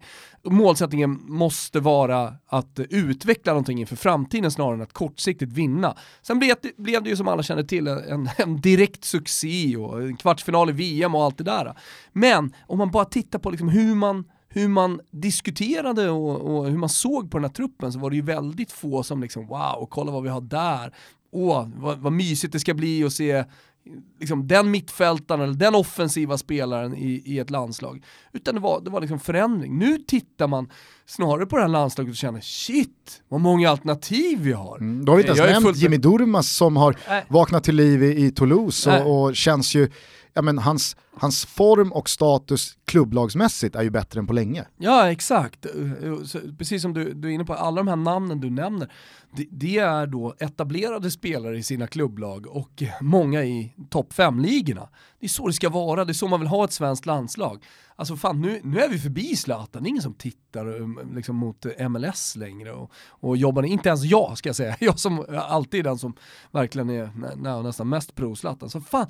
[0.51, 5.97] Målsättningen måste vara att utveckla någonting inför framtiden snarare än att kortsiktigt vinna.
[6.23, 10.03] Sen blev det, blev det ju som alla känner till en, en direkt succé och
[10.03, 11.79] en kvartsfinal i VM och allt det där.
[12.13, 16.79] Men om man bara tittar på liksom hur man hur man diskuterade och, och, hur
[16.79, 19.87] man såg på den här truppen så var det ju väldigt få som liksom wow,
[19.91, 20.95] kolla vad vi har där.
[21.33, 23.45] Åh, vad, vad mysigt det ska bli att se
[24.21, 28.05] liksom, den mittfältaren eller den offensiva spelaren i, i ett landslag.
[28.33, 29.79] Utan det var, det var liksom förändring.
[29.79, 30.69] Nu tittar man
[31.07, 34.79] snarare på det här landslaget och känner shit, vad många alternativ vi har.
[34.79, 37.19] Mm, då har vi inte ens nämnt Jimmy Durmas som har äh.
[37.29, 39.91] vaknat till liv i, i Toulouse och, och, känns ju,
[40.33, 44.65] ja men hans, hans form och status klubblagsmässigt är ju bättre än på länge.
[44.77, 45.67] Ja exakt,
[46.59, 48.93] precis som du, du är inne på, alla de här namnen du nämner,
[49.37, 54.89] det, det är då etablerade spelare i sina klubblag och många i topp 5-ligorna.
[55.27, 57.65] Det är så det ska vara, det är så man vill ha ett svenskt landslag.
[57.97, 61.37] Alltså fan, nu, nu är vi förbi Zlatan, det är ingen som tittar um, liksom,
[61.37, 65.81] mot MLS längre och, och jobbar, inte ens jag ska jag säga, jag som alltid
[65.81, 66.15] är den som
[66.51, 68.71] verkligen är nä, nästan mest pro-Zlatan.
[68.71, 69.07] Så fan,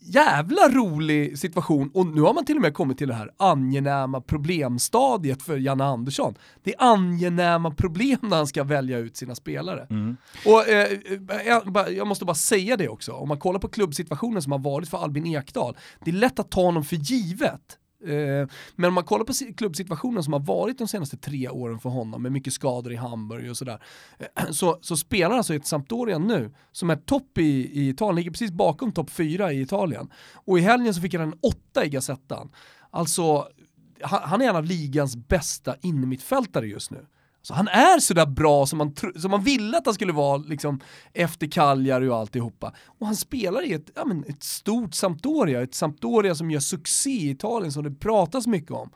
[0.00, 4.20] jävla rolig situation och nu har man till och med kommit till det här angenäma
[4.20, 6.34] problemstadiet för Janne Andersson.
[6.62, 9.86] Det är angenäma problem när han ska välja ut sina spelare.
[9.90, 10.16] Mm.
[10.46, 10.98] Och eh,
[11.46, 14.88] jag, jag, måste bara säga det också, om man kollar på klubbsituationen som har varit
[14.88, 15.26] för Albin
[15.56, 17.78] Ekdal, det är lätt att ta honom för givet.
[18.04, 21.90] Eh, men om man kollar på klubbsituationen som har varit de senaste tre åren för
[21.90, 23.82] honom med mycket skador i Hamburg och sådär.
[24.18, 28.30] Eh, så, så spelar alltså ett Sampdoria nu som är topp i, i Italien, ligger
[28.30, 30.10] precis bakom topp fyra i Italien.
[30.34, 32.50] Och i helgen så fick han en åtta i Gazettan.
[32.90, 33.48] Alltså,
[34.00, 37.06] han är en av ligans bästa innermittfältare just nu.
[37.46, 40.80] Så han är sådär bra som man, som man ville att han skulle vara liksom,
[41.12, 42.72] efter Cagliari och alltihopa.
[42.98, 47.10] Och han spelar i ett, ja, men, ett stort Sampdoria, ett Sampdoria som gör succé
[47.10, 48.90] i Italien som det pratas mycket om.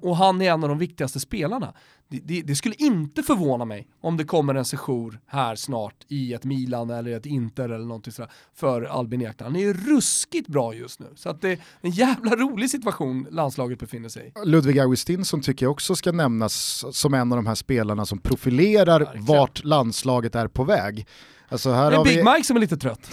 [0.00, 1.74] Och han är en av de viktigaste spelarna
[2.10, 6.32] det, det, det, skulle inte förvåna mig om det kommer en session här snart i
[6.32, 9.46] ett Milan eller ett Inter eller någonting sådär för Albin Ekdal.
[9.52, 11.06] Han är ruskigt bra just nu.
[11.14, 14.46] Så att det är en jävla rolig situation landslaget befinner sig i.
[14.46, 19.00] Ludvig Augustinsson tycker jag också ska nämnas som en av de här spelarna som profilerar
[19.00, 19.24] Verkligen.
[19.24, 21.06] vart landslaget är på väg.
[21.48, 22.24] Alltså här det är Big vi...
[22.24, 23.10] Mike som är lite trött.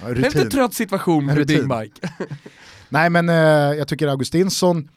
[0.00, 2.08] ja, det är en lite trött situation med Big Mike.
[2.92, 3.34] Nej men eh,
[3.78, 4.88] jag tycker Augustinsson,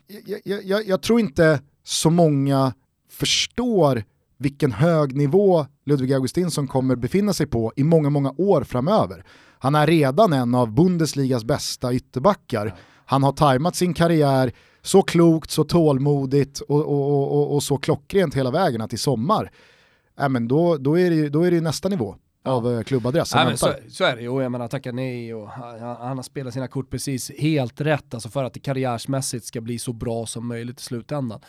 [0.43, 2.73] jag, jag, jag tror inte så många
[3.09, 4.03] förstår
[4.37, 9.25] vilken hög nivå Ludvig Augustinsson kommer befinna sig på i många, många år framöver.
[9.59, 12.75] Han är redan en av Bundesligas bästa ytterbackar.
[13.05, 18.35] Han har tajmat sin karriär så klokt, så tålmodigt och, och, och, och så klockrent
[18.35, 19.51] hela vägen att i sommar,
[20.19, 22.73] äh, men då, då, är det, då är det nästa nivå av.
[22.73, 23.35] Eh, klubbadress.
[23.35, 26.23] Nej, så, så, är det ju, och jag menar tacka nej och han, han, har
[26.23, 30.25] spelat sina kort precis helt rätt, alltså för att det karriärsmässigt ska bli så bra
[30.25, 31.41] som möjligt i slutändan.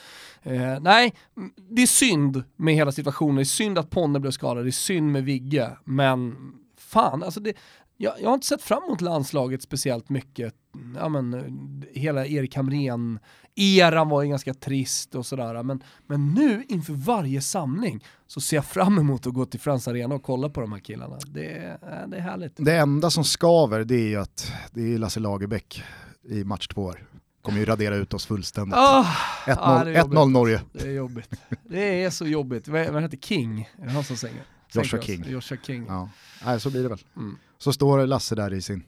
[0.43, 1.15] Eh, nej,
[1.57, 4.71] det är synd med hela situationen, det är synd att Ponne blev skadad, det är
[4.71, 6.37] synd med Vigge, men
[6.77, 7.55] fan, alltså det,
[7.97, 10.55] jag, jag har inte sett fram emot landslaget speciellt mycket.
[10.97, 13.19] Ja, men, hela Erik Hamrén
[13.57, 15.63] eran var ju ganska trist och sådär.
[15.63, 19.89] Men, men nu inför varje samling så ser jag fram emot att gå till Friends
[19.89, 21.19] Arena och kolla på de här killarna.
[21.27, 22.53] Det, det är härligt.
[22.57, 25.83] Det enda som skaver det är ju att det är Lasse Lagerbäck
[26.29, 27.09] i match två år.
[27.43, 28.75] Kommer ju radera ut oss fullständigt.
[28.75, 30.61] Oh, 1-0 ah, Norge.
[30.73, 31.31] Det är jobbigt.
[31.63, 32.69] Det är så jobbigt.
[32.69, 33.69] Vad, vad heter King?
[33.79, 34.43] Är det han som sänger?
[34.73, 35.25] Joshua King.
[35.29, 35.85] Joshua King.
[35.89, 36.09] Ja.
[36.45, 36.99] Nej, så blir det väl.
[37.17, 37.39] Mm.
[37.59, 38.85] Så står Lasse där i sin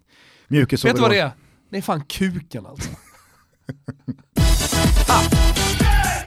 [0.49, 1.31] mjukis Vet du vad det är?
[1.71, 2.91] Det är fan kuken alltså.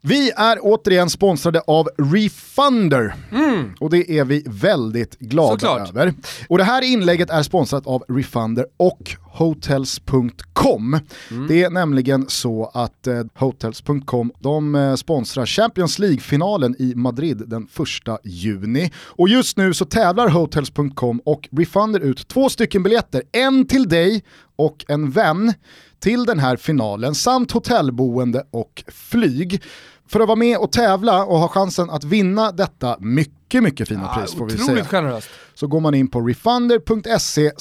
[0.01, 3.73] Vi är återigen sponsrade av Refunder mm.
[3.79, 5.89] och det är vi väldigt glada Såklart.
[5.89, 6.13] över.
[6.47, 10.99] Och det här inlägget är sponsrat av Refunder och Hotels.com.
[11.31, 11.47] Mm.
[11.47, 17.63] Det är nämligen så att eh, Hotels.com de eh, sponsrar Champions League-finalen i Madrid den
[18.07, 18.91] 1 juni.
[18.97, 24.23] Och just nu så tävlar Hotels.com och Refunder ut två stycken biljetter, en till dig
[24.55, 25.53] och en vän
[25.99, 29.63] till den här finalen samt hotellboende och flyg.
[30.07, 34.01] För att vara med och tävla och ha chansen att vinna detta mycket, mycket fina
[34.01, 34.85] ja, pris får vi säga.
[34.85, 35.29] Generöst.
[35.53, 37.51] Så går man in på refunder.se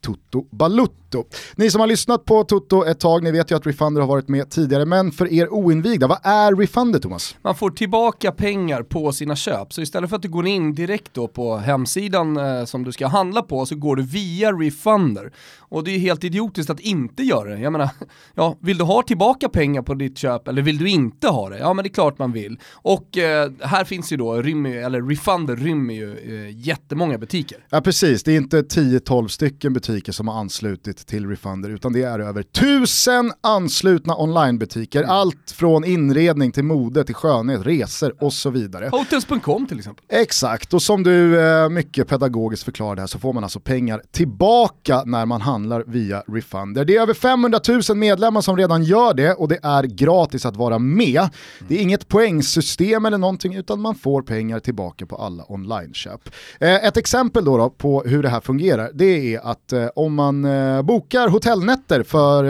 [0.00, 1.24] Toto Balutto.
[1.54, 4.28] Ni som har lyssnat på Toto ett tag, ni vet ju att Refunder har varit
[4.28, 7.36] med tidigare, men för er oinvigda, vad är Refunder Thomas?
[7.42, 11.14] Man får tillbaka pengar på sina köp, så istället för att du går in direkt
[11.14, 15.32] då på hemsidan eh, som du ska handla på så går du via Refunder.
[15.58, 17.60] Och det är helt idiotiskt att inte göra det.
[17.60, 17.88] Jag menar,
[18.34, 21.58] ja, vill du ha tillbaka pengar på ditt köp eller vill du inte ha det?
[21.58, 22.58] Ja men det är klart man vill.
[22.72, 27.58] Och eh, här finns ju då, rymmer, eller Refunder rymmer ju eh, jättemånga butiker.
[27.70, 32.02] Ja precis, det är inte 10-12 stycken butiker som har anslutit till Refunder utan det
[32.02, 34.98] är över tusen anslutna onlinebutiker.
[34.98, 35.10] Mm.
[35.10, 38.88] Allt från inredning till mode till skönhet, resor och så vidare.
[38.92, 40.04] Hotels.com till exempel.
[40.08, 45.02] Exakt, och som du eh, mycket pedagogiskt förklarade här så får man alltså pengar tillbaka
[45.06, 46.84] när man handlar via Refunder.
[46.84, 50.56] Det är över 500 000 medlemmar som redan gör det och det är gratis att
[50.56, 51.28] vara med.
[51.68, 56.20] Det är inget poängsystem eller någonting utan man får pengar tillbaka på alla online-köp.
[56.60, 60.14] Eh, ett exempel då, då på hur det här fungerar det är att eh, om
[60.14, 62.42] man eh, bokar hotellnätter för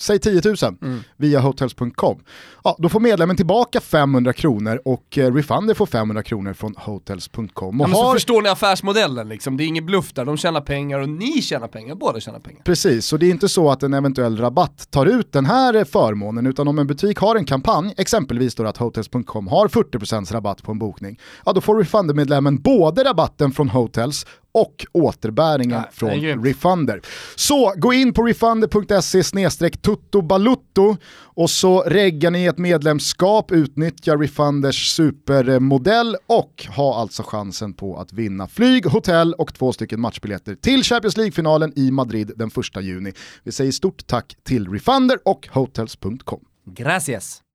[0.00, 1.00] säg 10 000 mm.
[1.16, 2.20] via hotels.com
[2.68, 7.80] ja, då får medlemmen tillbaka 500 kronor och Refunder får 500 kronor från hotels.com.
[7.80, 8.14] Ja, har...
[8.14, 11.68] Förstår ni affärsmodellen liksom, det är ingen bluff där, de tjänar pengar och ni tjänar
[11.68, 12.62] pengar, båda tjänar pengar.
[12.62, 16.46] Precis, så det är inte så att en eventuell rabatt tar ut den här förmånen,
[16.46, 20.72] utan om en butik har en kampanj, exempelvis då att hotels.com har 40% rabatt på
[20.72, 27.00] en bokning, ja då får Refunder-medlemmen både rabatten från Hotels och återbäringen ja, från Refunder.
[27.36, 36.16] Så gå in på refunder.se tuttobalutto och så reggar ni ett medlemskap, utnyttja Refunders supermodell
[36.26, 41.16] och ha alltså chansen på att vinna flyg, hotell och två stycken matchbiljetter till Champions
[41.16, 43.12] League-finalen i Madrid den 1 juni.
[43.42, 46.40] Vi säger stort tack till Refunder och hotels.com.
[46.64, 47.47] Gracias!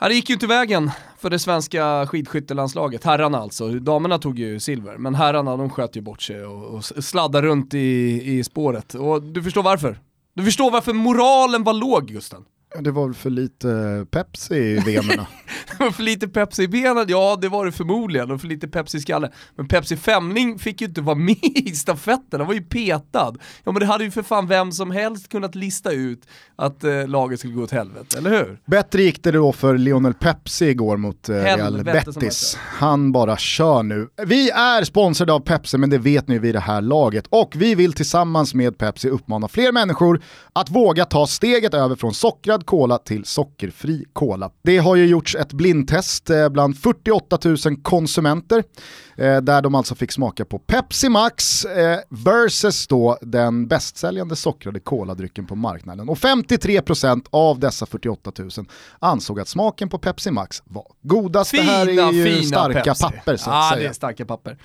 [0.00, 3.68] Ja, det gick ju inte vägen för det svenska skidskyttelandslaget, herrarna alltså.
[3.68, 7.74] Damerna tog ju silver, men herrarna de sköt ju bort sig och, och sladdade runt
[7.74, 8.94] i, i spåret.
[8.94, 9.98] Och du förstår varför?
[10.34, 12.44] Du förstår varför moralen var låg Gusten?
[12.78, 15.26] Det var väl för lite Pepsi i venerna.
[15.70, 18.68] det var för lite Pepsi i benen, ja det var det förmodligen, och för lite
[18.68, 19.30] Pepsi i skallen.
[19.56, 23.34] Men Pepsi Femling fick ju inte vara med i stafetten, han var ju petad.
[23.64, 26.22] Ja men det hade ju för fan vem som helst kunnat lista ut
[26.56, 28.60] att eh, laget skulle gå åt helvete, eller hur?
[28.66, 32.58] Bättre gick det då för Lionel Pepsi igår mot eh, Real Betis.
[32.60, 34.08] Han bara kör nu.
[34.26, 37.26] Vi är sponsrade av Pepsi, men det vet ni vid det här laget.
[37.28, 40.20] Och vi vill tillsammans med Pepsi uppmana fler människor
[40.52, 44.50] att våga ta steget över från sockrad cola till sockerfri cola.
[44.62, 48.64] Det har ju gjorts ett blindtest eh, bland 48 000 konsumenter
[49.16, 54.80] eh, där de alltså fick smaka på Pepsi Max eh, versus då den bästsäljande sockrade
[54.80, 56.08] koladrycken på marknaden.
[56.08, 58.50] Och 53% av dessa 48 000
[58.98, 61.50] ansåg att smaken på Pepsi Max var godast.
[61.50, 63.02] Fina, det här är ju starka Pepsi.
[63.04, 63.82] papper så att ja, säga.
[63.82, 64.58] det är starka papper.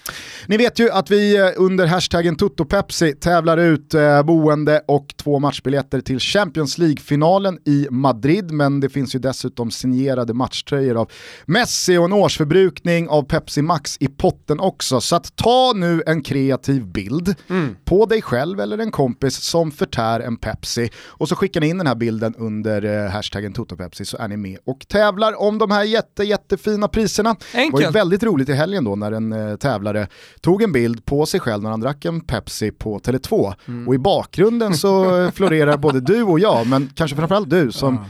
[0.47, 6.19] Ni vet ju att vi under hashtaggen TuttoPepsi tävlar ut boende och två matchbiljetter till
[6.19, 11.11] Champions League-finalen i Madrid, men det finns ju dessutom signerade matchtröjor av
[11.45, 15.01] Messi och en årsförbrukning av Pepsi Max i potten också.
[15.01, 17.75] Så att ta nu en kreativ bild mm.
[17.85, 21.77] på dig själv eller en kompis som förtär en Pepsi och så skickar ni in
[21.77, 25.71] den här bilden under eh, hashtaggen TotoPepsi så är ni med och tävlar om de
[25.71, 27.29] här jätte, jättefina priserna.
[27.29, 27.71] Enkelt.
[27.71, 30.07] Det var ju väldigt roligt i helgen då när en eh, tävlare
[30.41, 33.87] tog en bild på sig själv när han drack en Pepsi på Tele2 mm.
[33.87, 37.95] och i bakgrunden så florerar både du och jag, men kanske framförallt du som.
[37.95, 38.01] Eh,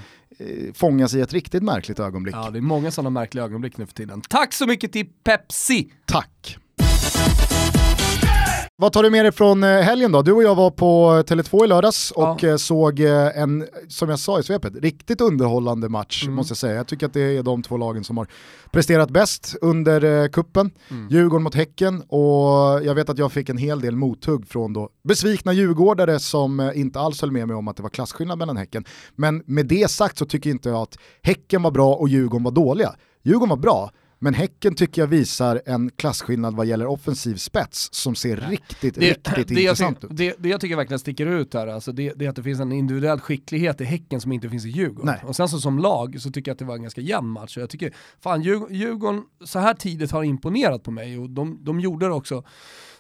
[0.73, 2.35] fångas i ett riktigt märkligt ögonblick.
[2.35, 4.21] Ja, det är många sådana märkliga ögonblick nu för tiden.
[4.21, 5.91] Tack så mycket till Pepsi!
[6.05, 6.57] Tack!
[8.81, 10.21] Vad tar du med dig från eh, helgen då?
[10.21, 12.49] Du och jag var på Tele2 i lördags och ja.
[12.49, 16.35] Eh, såg en, som jag sa i svepet, riktigt underhållande match mm.
[16.35, 16.75] måste jag säga.
[16.75, 18.27] Jag tycker att det är de två lagen som har
[18.71, 20.71] presterat bäst under kuppen.
[20.89, 21.07] Mm.
[21.09, 24.89] Djurgården mot Häcken och jag vet att jag fick en hel del mothugg från då
[25.03, 28.85] besvikna djurgårdare som inte alls höll med mig om att det var klasskillnad mellan Häcken.
[29.15, 32.51] Men med det sagt så tycker inte jag att Häcken var bra och Djurgården var
[32.51, 32.95] dåliga.
[33.23, 38.15] Djurgården var bra, men Häcken tycker jag visar en klasskillnad vad gäller offensiv spets som
[38.15, 40.09] ser riktigt, det, riktigt det intressant ut.
[40.13, 42.59] Det, det jag tycker verkligen sticker ut här, alltså det, det är att det finns
[42.59, 45.05] en individuell skicklighet i Häcken som inte finns i Djurgården.
[45.05, 45.29] Nej.
[45.29, 47.57] Och sen så som lag så tycker jag att det var en ganska jämn match.
[47.57, 52.05] jag tycker, fan Djurgården så här tidigt har imponerat på mig och de, de gjorde
[52.05, 52.43] det också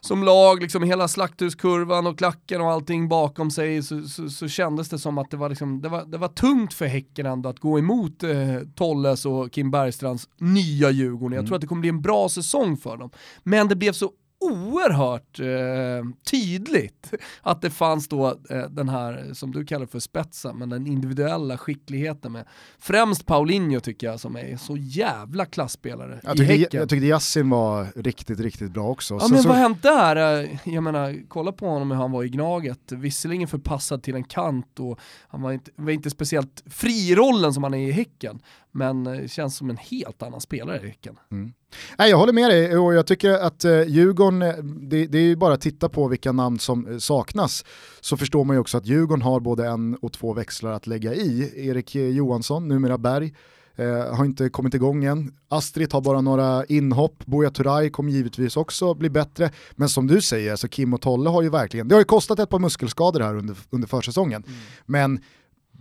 [0.01, 4.89] som lag, liksom hela slakthuskurvan och klacken och allting bakom sig så, så, så kändes
[4.89, 7.59] det som att det var, liksom, det, var, det var tungt för Häcken ändå att
[7.59, 8.29] gå emot eh,
[8.75, 11.33] Tolles och Kim Bergstrands nya Djurgården.
[11.33, 11.47] Jag mm.
[11.47, 13.09] tror att det kommer bli en bra säsong för dem.
[13.43, 19.51] Men det blev så oerhört eh, tydligt att det fanns då eh, den här, som
[19.51, 22.45] du kallar för spetsen, men den individuella skickligheten med
[22.79, 26.79] främst Paulinho tycker jag som är så jävla klassspelare jag i Häcken.
[26.79, 29.13] Jag tyckte Yassin var riktigt, riktigt bra också.
[29.13, 29.49] Ja Sen men så...
[29.49, 30.41] vad har hänt där?
[30.43, 34.23] Eh, jag menar, kolla på honom hur han var i Gnaget, visserligen förpassad till en
[34.23, 37.91] kant och han var inte, var inte speciellt fri i rollen som han är i
[37.91, 38.39] Häcken,
[38.71, 41.19] men eh, känns som en helt annan spelare i Häcken.
[41.31, 41.53] Mm.
[41.97, 45.23] Nej, jag håller med dig och jag tycker att eh, Djurgården, eh, det, det är
[45.23, 47.65] ju bara att titta på vilka namn som saknas
[48.01, 51.13] så förstår man ju också att Djurgården har både en och två växlar att lägga
[51.13, 51.53] i.
[51.67, 53.33] Erik Johansson, numera Berg,
[53.75, 55.33] eh, har inte kommit igång än.
[55.47, 59.51] Astrid har bara några inhopp, Buya Turay kommer givetvis också bli bättre.
[59.71, 62.39] Men som du säger, alltså Kim och Tolle har ju verkligen, det har ju kostat
[62.39, 64.43] ett par muskelskador här under, under försäsongen.
[64.47, 64.59] Mm.
[64.85, 65.19] Men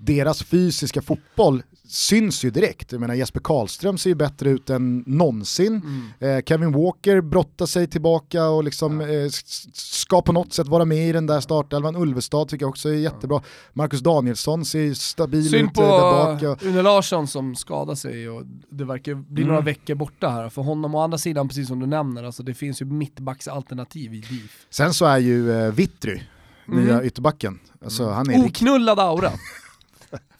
[0.00, 2.92] deras fysiska fotboll syns ju direkt.
[2.92, 5.82] Jag menar Jesper Karlström ser ju bättre ut än någonsin.
[6.20, 6.36] Mm.
[6.36, 9.08] Eh, Kevin Walker brottar sig tillbaka och liksom ja.
[9.08, 9.28] eh,
[9.72, 11.96] ska på något sätt vara med i den där startelvan.
[11.96, 13.42] Ulvestad tycker jag också är jättebra.
[13.72, 16.62] Marcus Danielsson ser stabil Synd ut på där bak.
[16.62, 19.48] Une Larsson som skadar sig och det verkar bli mm.
[19.48, 20.48] några veckor borta här.
[20.48, 24.20] För honom å andra sidan, precis som du nämner, alltså det finns ju mittbacksalternativ i
[24.20, 24.66] DIF.
[24.70, 26.22] Sen så är ju eh, Vittry,
[26.68, 26.84] mm.
[26.84, 29.30] nya ytterbacken, alltså, han är Oknullad aura.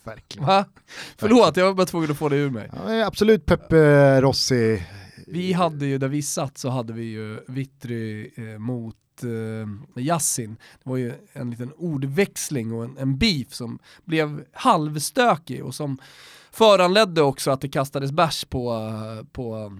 [0.08, 0.46] Verkligen.
[0.46, 0.64] Va?
[1.16, 2.70] Förlåt, jag var bara tvungen att få det ur mig.
[2.72, 4.82] Ja, absolut Peppe Rossi.
[5.26, 10.56] Vi hade ju, där vi satt så hade vi ju Vittry eh, mot eh, Yassin.
[10.84, 15.98] Det var ju en liten ordväxling och en, en beef som blev halvstökig och som
[16.50, 19.72] föranledde också att det kastades bärs på, eh, på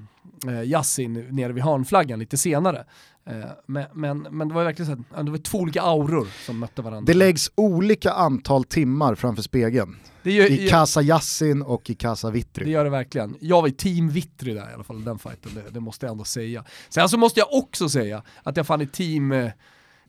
[0.47, 2.85] eh, Yassin nere vid hörnflaggan lite senare.
[3.29, 6.59] Eh, men, men, men, det var verkligen så att det var två olika auror som
[6.59, 7.13] mötte varandra.
[7.13, 9.97] Det läggs olika antal timmar framför spegeln.
[10.23, 12.65] Gör, I Casa Yassin och i Casa Vittry.
[12.65, 13.37] Det gör det verkligen.
[13.41, 16.13] Jag var i team Vittry där i alla fall, den fighten, det, det, måste jag
[16.13, 16.65] ändå säga.
[16.89, 19.51] Sen så måste jag också säga att jag fann i team, eh,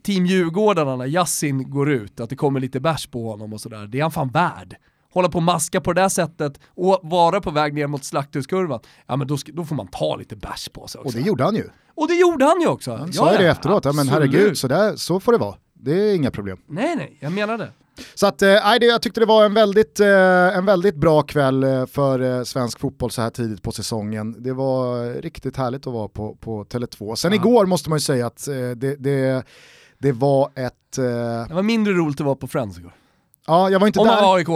[0.04, 3.88] team Djurgårdarna när Yassin går ut, att det kommer lite bärs på honom och sådär.
[3.88, 4.76] Det är han fan värd
[5.14, 8.80] hålla på och maska på det där sättet och vara på väg ner mot slakthuskurvan,
[9.08, 11.08] ja men då, då får man ta lite bärs på sig också.
[11.08, 11.70] Och det gjorde han ju.
[11.96, 12.96] Och det gjorde han ju också.
[12.96, 15.56] Han sa ja, det efteråt, ja, men herregud, så, där, så får det vara.
[15.74, 16.58] Det är inga problem.
[16.68, 17.70] Nej, nej, jag menar det.
[18.16, 18.50] Så att, eh,
[18.82, 22.80] jag tyckte det var en väldigt, eh, en väldigt bra kväll eh, för eh, svensk
[22.80, 24.44] fotboll så här tidigt på säsongen.
[24.44, 27.16] Det var riktigt härligt att vara på, på Tele2.
[27.16, 27.36] Sen ja.
[27.36, 29.44] igår måste man ju säga att eh, det, det,
[29.98, 30.98] det var ett...
[30.98, 32.94] Eh, det var mindre roligt att vara på Friends igår.
[33.48, 34.14] Ja, jag var inte Om där.
[34.14, 34.50] Om man var aik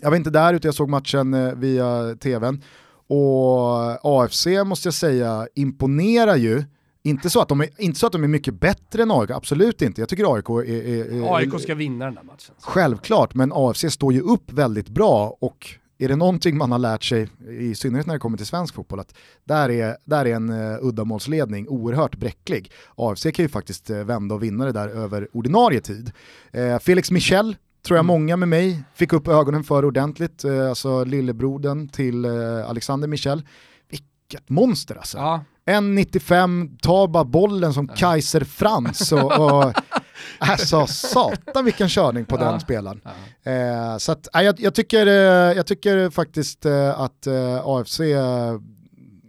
[0.00, 2.62] Jag var inte där utan jag såg matchen eh, via tvn.
[3.06, 6.64] Och AFC måste jag säga imponerar ju
[7.04, 9.82] inte så, att de är, inte så att de är mycket bättre än AIK, absolut
[9.82, 10.00] inte.
[10.00, 10.70] Jag tycker AIK är...
[10.70, 12.54] är, är AIK ska vinna den där matchen.
[12.60, 17.04] Självklart, men AFC står ju upp väldigt bra och är det någonting man har lärt
[17.04, 20.50] sig, i synnerhet när det kommer till svensk fotboll, att där är, där är en
[20.50, 22.72] uh, uddamålsledning oerhört bräcklig.
[22.94, 26.12] AFC kan ju faktiskt uh, vända och vinna det där över ordinarie tid.
[26.56, 28.06] Uh, Felix Michel tror jag mm.
[28.06, 32.26] många med mig fick upp ögonen för ordentligt, uh, alltså lillebrodern till
[32.66, 33.42] Alexander Michel.
[33.90, 35.18] Vilket monster alltså.
[35.18, 35.44] Ja.
[35.66, 39.72] 1,95, tar bara bollen som Kaiser Frans och, och
[40.38, 42.44] alltså satan vilken körning på ja.
[42.44, 43.00] den spelaren.
[43.42, 43.50] Ja.
[43.52, 48.00] Eh, så att, jag, jag, tycker, eh, jag tycker faktiskt eh, att eh, AFC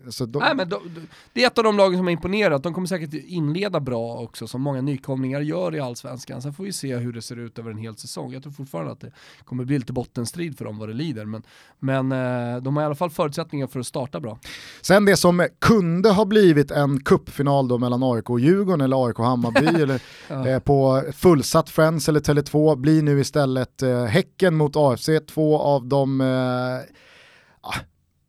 [0.10, 0.40] så de...
[0.40, 3.14] Nej, men de, det är ett av de lagen som har imponerat, de kommer säkert
[3.14, 6.42] inleda bra också, som många nykomlingar gör i allsvenskan.
[6.42, 8.34] Sen får vi se hur det ser ut över en hel säsong.
[8.34, 9.12] Jag tror fortfarande att det
[9.46, 11.44] kommer bli lite bottenstrid för dem vad det lider, men,
[11.80, 14.40] men eh, de har i alla fall förutsättningar för att starta bra.
[14.82, 19.20] Sen det som kunde ha blivit en kuppfinal då mellan AIK och Djurgården eller AIK
[19.20, 20.48] och Hammarby eller ja.
[20.48, 25.88] eh, på fullsatt Friends eller Tele2 blir nu istället eh, Häcken mot AFC, två av
[25.88, 26.28] de eh,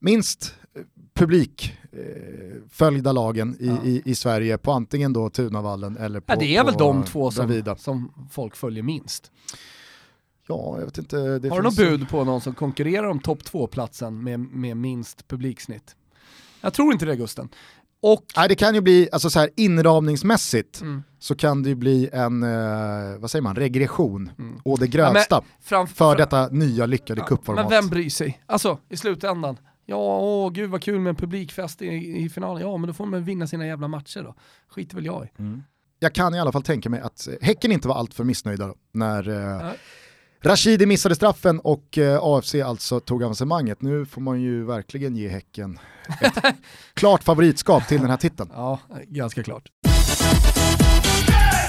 [0.00, 0.54] minst
[1.14, 3.84] publikföljda eh, lagen i, ja.
[3.84, 7.30] i, i, Sverige på antingen då Tunavallen eller på ja, Det är väl de två
[7.30, 9.30] som, som folk följer minst.
[10.48, 11.16] Ja, jag vet inte.
[11.16, 15.96] Har du något bud på någon som konkurrerar om topp två-platsen med, med minst publiksnitt?
[16.60, 17.48] Jag tror inte det Gusten.
[18.02, 18.24] Och...
[18.36, 21.02] Nej, det kan ju bli, alltså så här inramningsmässigt mm.
[21.18, 24.60] så kan det ju bli en, eh, vad säger man, regression mm.
[24.64, 27.64] och det grövsta ja, för detta nya lyckade ja, cupformat.
[27.64, 28.42] Men vem bryr sig?
[28.46, 31.86] Alltså i slutändan, Ja, åh, gud vad kul med en publikfest i,
[32.24, 32.62] i finalen.
[32.62, 34.34] Ja, men då får man vinna sina jävla matcher då.
[34.68, 35.28] Skiter väl jag i.
[35.38, 35.62] Mm.
[35.98, 38.74] Jag kan i alla fall tänka mig att eh, Häcken inte var alltför missnöjda då,
[38.92, 39.72] när eh,
[40.42, 43.82] Rashidi missade straffen och eh, AFC alltså tog avancemanget.
[43.82, 45.78] Nu får man ju verkligen ge Häcken
[46.20, 46.54] ett
[46.94, 48.50] klart favoritskap till den här titeln.
[48.54, 49.68] Ja, ganska klart.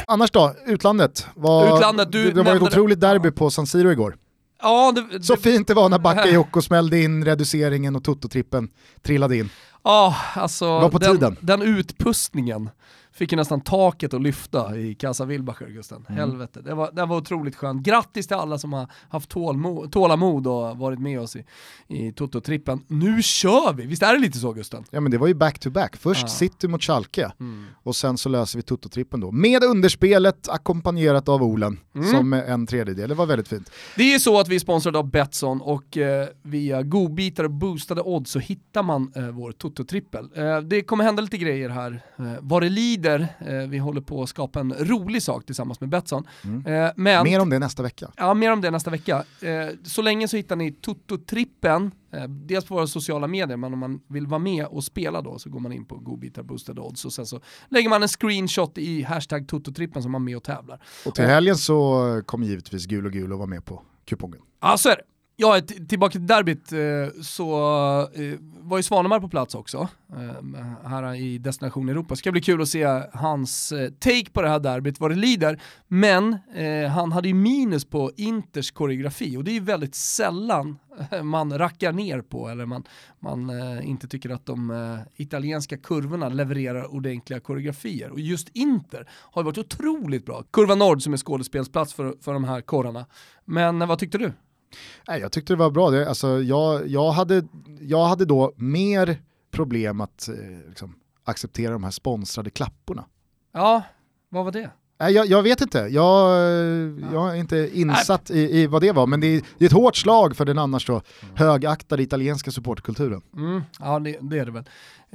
[0.08, 1.28] Annars då, utlandet.
[1.36, 4.18] Var, utlandet det var ett otroligt derby på San Siro igår.
[4.66, 8.68] Ja, det, så fint det var när Bakayoko smällde in reduceringen och Toto-trippen
[9.02, 9.50] trillade in.
[9.84, 12.70] Ja, alltså den, den, utpustningen
[13.16, 16.06] fick ju nästan taket att lyfta i Casa Wilbacher, Gusten.
[16.10, 16.20] Mm.
[16.20, 17.84] Helvete, det var, det var otroligt skönt.
[17.84, 21.46] Grattis till alla som har haft tålmod, tålamod och varit med oss i,
[21.88, 22.80] i Toto-trippen.
[22.88, 23.86] Nu kör vi!
[23.86, 24.84] Visst är det lite så Gusten?
[24.90, 25.96] Ja men det var ju back-to-back.
[25.96, 26.28] Först ja.
[26.28, 27.66] City mot Schalke mm.
[27.84, 29.32] och sen så löser vi Toto-trippen då.
[29.32, 32.12] Med underspelet ackompanjerat av Olen mm.
[32.12, 33.10] som en tredjedel.
[33.10, 33.72] Det var väldigt fint.
[33.96, 38.02] Det är så att vi är sponsrade av Betsson och eh, via godbitar och boostade
[38.02, 40.30] odds så hittar man eh, vår Toto-trippel.
[40.36, 43.28] Eh, det kommer hända lite grejer här eh, vad det lider tider.
[43.40, 46.28] Eh, vi håller på att skapa en rolig sak tillsammans med Betsson.
[46.44, 46.66] Mm.
[46.66, 48.12] Eh, men, mer om det nästa vecka.
[48.18, 49.24] Ja, mer om det nästa vecka.
[49.42, 51.92] Eh, så länge så hittar ni Toto-trippen,
[52.28, 55.50] dels på våra sociala medier, men om man vill vara med och spela då så
[55.50, 57.40] går man in på godbitar boostade odds och sen så
[57.70, 60.82] lägger man en screenshot i hashtag Toto-trippen som man är med och tävlar.
[61.06, 64.42] Och till helgen så kommer givetvis Gul och Gul att vara med på kupongen.
[64.62, 65.04] Ja, så är det.
[65.38, 67.52] Ja, tillbaka till derbyt eh, så
[68.14, 72.16] eh, var ju Svanemar på plats också, eh, här i Destination Europa.
[72.16, 75.62] Ska bli kul att se hans take på det här derbyt, vad det lider.
[75.88, 76.38] Men
[76.94, 80.80] han hade ju minus på Inters koreografi och det är ju väldigt sällan
[81.24, 82.84] man rackar ner på eller man,
[83.20, 88.10] man inte tycker att de italienska kurvorna levererar ordentliga koreografier.
[88.10, 90.44] Och just Inter har ju varit otroligt bra.
[90.52, 93.06] Kurva Nord som är skådespelsplats för, för de här korrarna.
[93.46, 94.32] Men vad tyckte du?
[95.08, 95.90] Nej, jag tyckte det var bra.
[95.90, 97.44] Det, alltså, jag, jag, hade,
[97.80, 99.18] jag hade då mer
[99.52, 103.06] problem att eh, liksom, acceptera de här sponsrade klapporna.
[103.54, 103.84] Ja,
[104.30, 104.70] vad var det?
[105.00, 106.30] Nej, jag, jag vet inte, jag,
[107.14, 109.74] jag är inte insatt i, i, vad det var, men det är, det är, ett
[109.74, 111.02] hårt slag för den annars så
[111.36, 113.22] högaktade italienska supportkulturen.
[113.36, 114.64] Mm, ja, det, det, är det väl.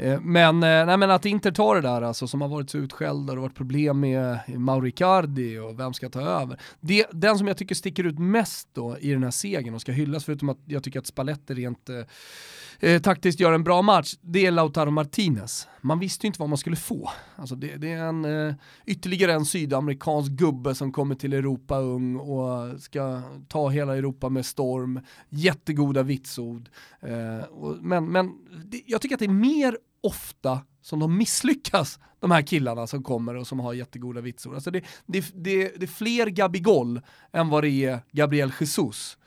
[0.00, 2.78] Eh, men, eh, nej, men att Inter tar det där alltså, som har varit så
[2.78, 6.61] utskällda och varit problem med Mauricardi och vem ska ta över.
[6.80, 9.92] Det, den som jag tycker sticker ut mest då i den här segern och ska
[9.92, 14.14] hyllas, förutom att jag tycker att Spalletti rent eh, eh, taktiskt gör en bra match,
[14.20, 15.68] det är Lautaro Martinez.
[15.80, 17.11] Man visste ju inte vad man skulle få.
[17.36, 18.55] Alltså det, det är en, eh,
[18.86, 24.46] ytterligare en sydamerikansk gubbe som kommer till Europa ung och ska ta hela Europa med
[24.46, 26.68] storm, jättegoda vitsord.
[27.01, 28.32] Eh, och, men men
[28.64, 33.03] det, jag tycker att det är mer ofta som de misslyckas, de här killarna som
[33.03, 34.55] kommer och som har jättegoda vitsord.
[34.55, 37.01] Alltså det, det, det, det är fler Gabigol
[37.32, 39.18] än vad det är Gabriel Jesus.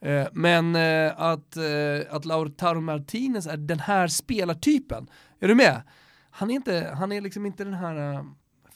[0.00, 5.10] Eh, men eh, att, eh, att Lautaro Martinez är den här spelartypen,
[5.40, 5.82] är du med?
[6.30, 8.24] Han är, inte, han är liksom inte den här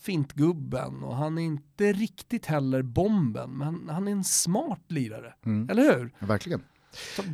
[0.01, 5.35] fintgubben och han är inte riktigt heller bomben, men han är en smart lirare.
[5.47, 5.71] Mm.
[5.71, 6.15] Eller hur?
[6.19, 6.63] Ja, verkligen.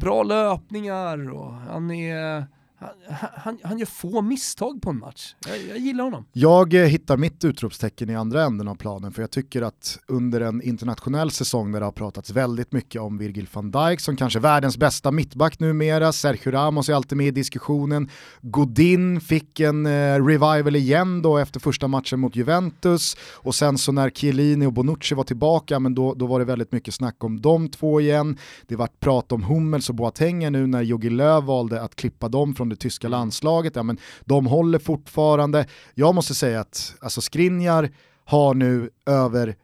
[0.00, 2.46] Bra löpningar och han är
[2.78, 2.90] han,
[3.36, 5.34] han, han, gör få misstag på en match.
[5.46, 6.24] Jag, jag, gillar honom.
[6.32, 10.40] Jag eh, hittar mitt utropstecken i andra änden av planen för jag tycker att under
[10.40, 14.38] en internationell säsong där det har pratats väldigt mycket om Virgil van Dijk som kanske
[14.38, 18.10] är världens bästa mittback numera, Sergio Ramos är alltid med i diskussionen,
[18.40, 23.92] Godin fick en eh, revival igen då efter första matchen mot Juventus och sen så
[23.92, 27.40] när Chiellini och Bonucci var tillbaka men då, då var det väldigt mycket snack om
[27.40, 28.38] de två igen.
[28.66, 32.54] Det vart prat om Hummels och Boateng nu när Jogi Löw valde att klippa dem
[32.54, 35.66] från från det tyska landslaget, ja, men de håller fortfarande.
[35.94, 37.90] Jag måste säga att alltså Skriniar
[38.24, 39.56] har nu över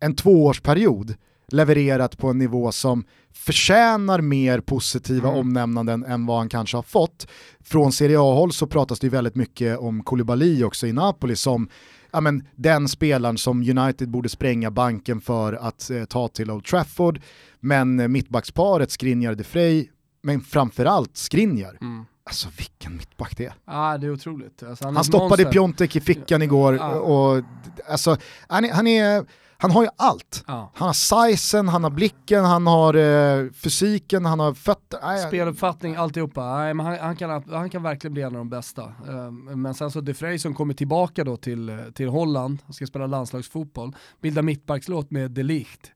[0.00, 1.14] en tvåårsperiod
[1.52, 5.40] levererat på en nivå som förtjänar mer positiva mm.
[5.40, 7.26] omnämnanden än vad han kanske har fått.
[7.60, 11.68] Från Serie A-håll så pratas det väldigt mycket om Koulibaly också i Napoli som
[12.12, 16.64] ja, men, den spelaren som United borde spränga banken för att eh, ta till Old
[16.64, 17.20] Trafford.
[17.60, 19.88] Men eh, mittbacksparet Skriniar de Frey,
[20.22, 22.04] men framförallt Skriniar, mm.
[22.28, 23.54] Alltså vilken mittback det är.
[23.64, 24.62] Ja, det är otroligt.
[24.62, 25.52] Alltså, han, han stoppade monster.
[25.52, 26.94] Piontek i fickan igår ja.
[26.94, 27.44] och
[27.90, 28.16] alltså,
[28.48, 29.26] han, är, han, är,
[29.56, 30.44] han har ju allt.
[30.46, 30.72] Ja.
[30.74, 35.28] Han har sizen, han har blicken, han har eh, fysiken, han har fötter.
[35.28, 36.56] Speluppfattning, alltihopa.
[36.56, 38.82] Nej, men han, han, kan, han kan verkligen bli en av de bästa.
[39.08, 42.86] Uh, men sen så De Frey som kommer tillbaka då till, till Holland, och ska
[42.86, 45.92] spela landslagsfotboll, bildar mittbackslåt med De Ligt.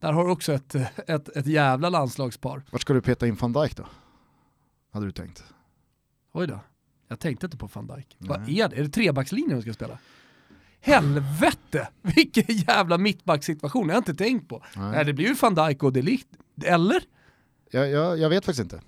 [0.00, 0.74] Där har du också ett,
[1.06, 2.62] ett, ett jävla landslagspar.
[2.70, 3.84] Vart ska du peta in van Dijk då?
[4.92, 5.44] Hade du tänkt?
[6.32, 6.60] Oj då,
[7.08, 8.16] jag tänkte inte på van Dijk.
[8.18, 8.76] Vad är det?
[8.76, 9.98] Är det trebackslinjen de ska spela?
[10.80, 14.62] Helvete, vilken jävla mittbacksituation, jag har inte tänkt på.
[14.76, 14.90] Nej.
[14.90, 16.28] Nej det blir ju van Dijk och Delict,
[16.64, 17.02] eller?
[17.70, 18.80] Jag, jag, jag vet faktiskt inte.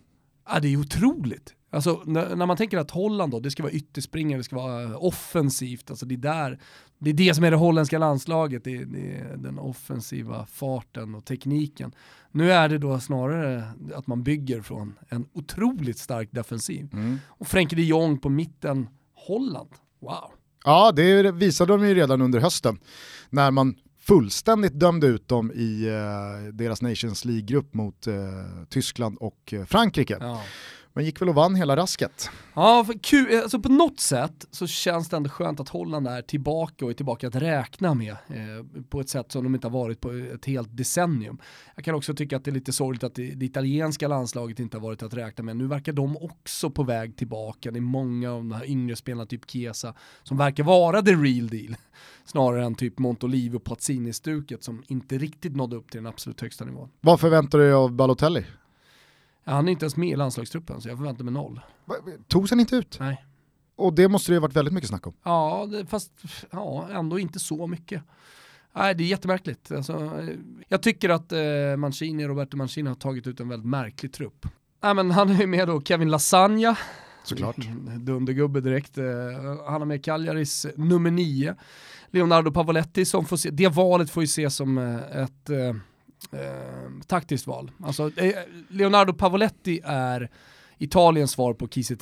[0.48, 1.54] Ja, det är otroligt.
[1.70, 4.98] Alltså när, när, man tänker att Holland då, det ska vara ytterspringare, det ska vara
[4.98, 6.60] offensivt, alltså det är där,
[7.02, 11.14] det är det som är det holländska landslaget, det är, det är, den offensiva farten
[11.14, 11.94] och tekniken.
[12.30, 16.88] Nu är det då snarare att man bygger från en otroligt stark defensiv.
[16.92, 17.18] Mm.
[17.26, 20.30] Och Frenkie de Jong på mitten, Holland, wow.
[20.64, 22.78] Ja, det visade de ju redan under hösten,
[23.30, 28.14] när man fullständigt dömde ut dem i eh, deras Nations League-grupp mot eh,
[28.68, 30.16] Tyskland och eh, Frankrike.
[30.20, 30.42] Ja.
[30.94, 32.30] Men gick väl och vann hela rasket.
[32.54, 36.22] Ja, för kul, alltså på något sätt så känns det ändå skönt att Holland är
[36.22, 39.72] tillbaka och är tillbaka att räkna med eh, på ett sätt som de inte har
[39.72, 41.38] varit på ett helt decennium.
[41.74, 44.76] Jag kan också tycka att det är lite sorgligt att det, det, italienska landslaget inte
[44.76, 45.56] har varit att räkna med.
[45.56, 47.70] Nu verkar de också på väg tillbaka.
[47.70, 51.48] Det är många av de här yngre spelarna, typ Chiesa, som verkar vara the real
[51.48, 51.76] deal.
[52.24, 56.64] Snarare än typ Montolivo och Pazzini-stuket som inte riktigt nådde upp till den absolut högsta
[56.64, 56.88] nivån.
[57.00, 58.44] Vad förväntar du dig av Balotelli?
[59.44, 61.60] Han är inte ens med i landslagstruppen så jag förväntar mig noll.
[62.28, 62.96] Togs han inte ut?
[63.00, 63.24] Nej.
[63.76, 65.14] Och det måste det ju varit väldigt mycket snack om.
[65.22, 66.12] Ja, fast
[66.50, 68.02] ja, ändå inte så mycket.
[68.74, 69.72] Nej, det är jättemärkligt.
[69.72, 70.22] Alltså,
[70.68, 74.46] jag tycker att eh, Mancini, Roberto Mancini har tagit ut en väldigt märklig trupp.
[74.82, 76.76] Nej, men han är ju med då Kevin Lasagna.
[77.24, 77.56] Såklart.
[78.00, 78.98] Dundergubbe direkt.
[78.98, 79.04] Eh,
[79.66, 81.54] han har med Cagliaris nummer nio.
[82.10, 85.74] Leonardo Pavoletti som får se, det valet får ju ses som eh, ett eh,
[86.32, 87.70] eh, taktiskt val.
[87.80, 88.34] Alltså, eh,
[88.68, 90.30] Leonardo Pavoletti är
[90.78, 91.96] Italiens svar på Kiese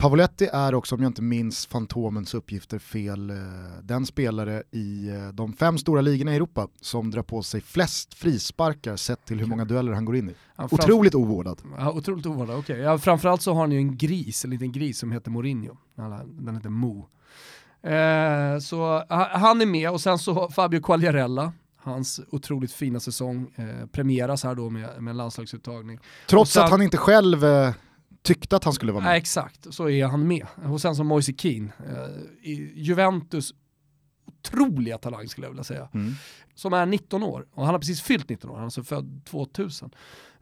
[0.00, 3.36] Pavoletti är också, om jag inte minns Fantomens uppgifter fel, eh,
[3.82, 8.14] den spelare i eh, de fem stora ligorna i Europa som drar på sig flest
[8.14, 10.34] frisparkar sett till hur många dueller han går in i.
[10.56, 11.62] Ja, otroligt ovårdad.
[11.78, 12.74] Ja, otroligt ovårdad, okej.
[12.74, 12.84] Okay.
[12.84, 15.76] Ja, framförallt så har han ju en gris, en liten gris som heter Mourinho.
[16.26, 17.08] Den heter Mo.
[17.82, 21.52] Eh, så han är med och sen så Fabio Quagliarella,
[21.82, 25.98] hans otroligt fina säsong eh, premieras här då med, med en landslagsuttagning.
[26.26, 27.74] Trots sen, att han inte själv eh,
[28.22, 29.10] tyckte att han skulle vara med.
[29.10, 30.46] Nej, exakt, så är han med.
[30.64, 33.54] Och sen som Moise Keane, eh, Juventus
[34.40, 35.88] otroliga talang skulle jag vilja säga.
[35.94, 36.12] Mm.
[36.54, 39.20] Som är 19 år, och han har precis fyllt 19 år, han är alltså född
[39.24, 39.90] 2000.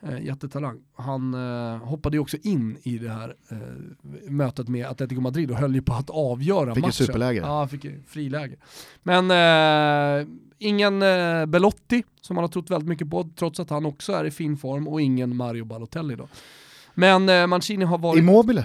[0.03, 0.80] Eh, jättetalang.
[0.96, 5.57] Han eh, hoppade ju också in i det här eh, mötet med Atletico Madrid och
[5.57, 6.92] höll ju på att avgöra fick matchen.
[6.92, 7.40] Fick superläge.
[7.40, 8.57] Ja, fick friläge.
[9.03, 10.26] Men eh,
[10.59, 14.24] ingen eh, Belotti som man har trott väldigt mycket på, trots att han också är
[14.24, 16.28] i fin form, och ingen Mario Balotelli då.
[16.94, 18.18] Men eh, Mancini har varit...
[18.18, 18.64] Immobile?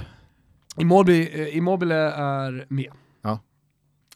[0.78, 2.92] Immobile, eh, Immobile är med.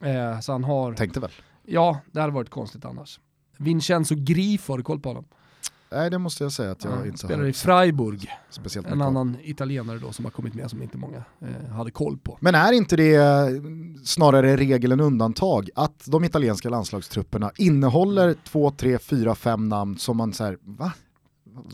[0.01, 0.93] Eh, så han har...
[0.93, 1.31] Tänkte väl?
[1.65, 3.19] Ja, det hade varit konstigt annars.
[3.57, 5.25] Vincenzo Grifo, har du koll på honom?
[5.91, 8.29] Nej det måste jag säga att jag ja, inte spelar i Freiburg.
[8.49, 12.17] Speciellt en annan italienare då som har kommit med som inte många eh, hade koll
[12.17, 12.37] på.
[12.41, 13.47] Men är inte det eh,
[14.03, 20.17] snarare regel än undantag att de italienska landslagstrupperna innehåller två, tre, fyra, fem namn som
[20.17, 20.91] man säger va?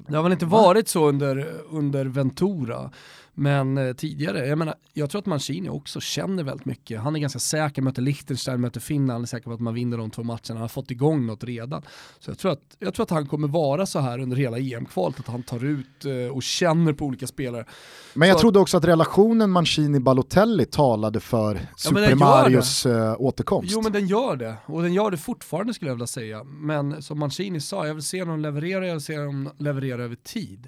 [0.08, 2.92] Det har väl inte varit så under, under Ventura.
[3.36, 7.02] Men eh, tidigare, jag menar, jag tror att Mancini också känner väldigt mycket.
[7.02, 9.98] Han är ganska säker, möter Liechtenstein, möter Finland, han är säker på att man vinner
[9.98, 11.82] de två matcherna, han har fått igång något redan.
[12.20, 15.20] Så jag tror att, jag tror att han kommer vara så här under hela EM-kvalet,
[15.20, 17.66] att han tar ut eh, och känner på olika spelare.
[18.14, 23.72] Men jag så trodde också att relationen Mancini-Balotelli talade för Super ja, Marios äh, återkomst.
[23.74, 26.44] Jo men den gör det, och den gör det fortfarande skulle jag vilja säga.
[26.44, 30.16] Men som Mancini sa, jag vill se honom leverera, jag vill se honom leverera över
[30.16, 30.68] tid.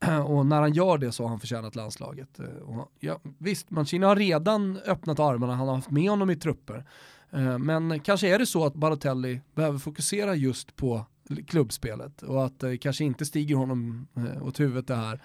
[0.26, 2.38] och när han gör det så har han förtjänat landslaget.
[2.38, 6.36] Eh, och ja, visst, Mancini har redan öppnat armarna, han har haft med honom i
[6.36, 6.84] trupper.
[7.30, 11.04] Eh, men kanske är det så att Balotelli behöver fokusera just på
[11.46, 15.20] klubbspelet och att det kanske inte stiger honom eh, åt huvudet det här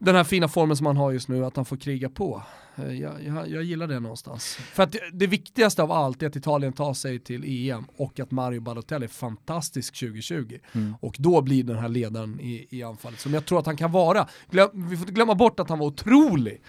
[0.00, 2.42] den här fina formen som han har just nu, att han får kriga på.
[2.76, 4.54] Eh, jag, jag, jag, gillar det någonstans.
[4.54, 8.20] För att det, det, viktigaste av allt är att Italien tar sig till EM och
[8.20, 10.58] att Mario Balotelli är fantastisk 2020.
[10.72, 10.94] Mm.
[11.00, 13.92] Och då blir den här ledaren i, i anfallet, som jag tror att han kan
[13.92, 14.28] vara.
[14.50, 16.60] Glöm, vi får inte glömma bort att han var otrolig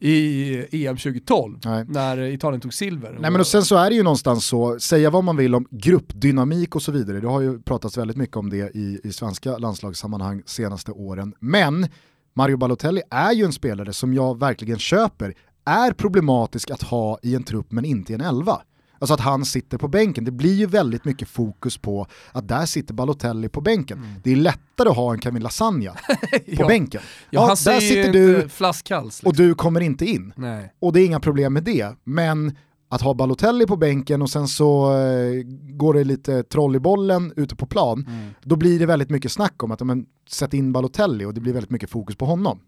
[0.00, 1.84] i EM 2012 Nej.
[1.88, 3.18] när Italien tog silver.
[3.20, 5.66] Nej men och sen så är det ju någonstans så, säga vad man vill om
[5.70, 9.58] gruppdynamik och så vidare, det har ju pratats väldigt mycket om det i, i svenska
[9.58, 11.86] landslagssammanhang senaste åren, men
[12.34, 15.34] Mario Balotelli är ju en spelare som jag verkligen köper,
[15.64, 18.62] är problematisk att ha i en trupp men inte i en elva.
[18.98, 20.24] Alltså att han sitter på bänken.
[20.24, 23.98] Det blir ju väldigt mycket fokus på att där sitter Balotelli på bänken.
[23.98, 24.10] Mm.
[24.24, 25.92] Det är lättare att ha en Camilla Lasagna
[26.30, 26.66] på ja.
[26.66, 27.00] bänken.
[27.30, 29.28] Ja, ja där sitter du liksom.
[29.28, 30.32] och du kommer inte in.
[30.36, 30.72] Nej.
[30.78, 31.96] Och det är inga problem med det.
[32.04, 32.56] Men
[32.88, 35.42] att ha Balotelli på bänken och sen så eh,
[35.76, 38.30] går det lite troll i bollen ute på plan, mm.
[38.42, 41.52] då blir det väldigt mycket snack om att men, sätt in Balotelli och det blir
[41.52, 42.60] väldigt mycket fokus på honom.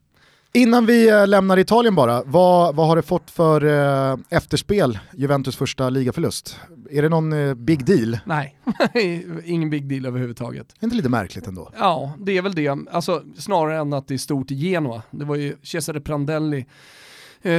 [0.53, 5.57] Innan vi eh, lämnar Italien bara, vad, vad har det fått för eh, efterspel, Juventus
[5.57, 6.61] första ligaförlust?
[6.91, 8.19] Är det någon eh, big deal?
[8.25, 8.57] Nej,
[9.45, 10.75] ingen big deal överhuvudtaget.
[10.81, 11.71] Är inte lite märkligt ändå?
[11.79, 12.69] Ja, det är väl det.
[12.91, 15.03] Alltså, snarare än att det är stort i Genoa.
[15.11, 16.67] Det var ju Cesare Prandelli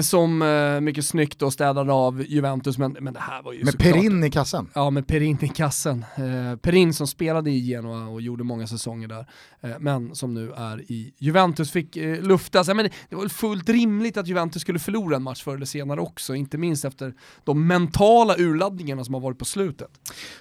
[0.04, 3.80] som eh, mycket snyggt då städade av Juventus, men, men det här var ju Med
[3.80, 4.70] Perin i kassen?
[4.74, 6.06] Ja, med Perin i kassen.
[6.16, 9.28] Eh, Perin som spelade i Genoa och gjorde många säsonger där,
[9.62, 12.68] eh, men som nu är i Juventus, fick eh, luftas.
[12.68, 15.66] Ja, men det var väl fullt rimligt att Juventus skulle förlora en match förr eller
[15.66, 17.14] senare också, inte minst efter
[17.44, 19.90] de mentala urladdningarna som har varit på slutet.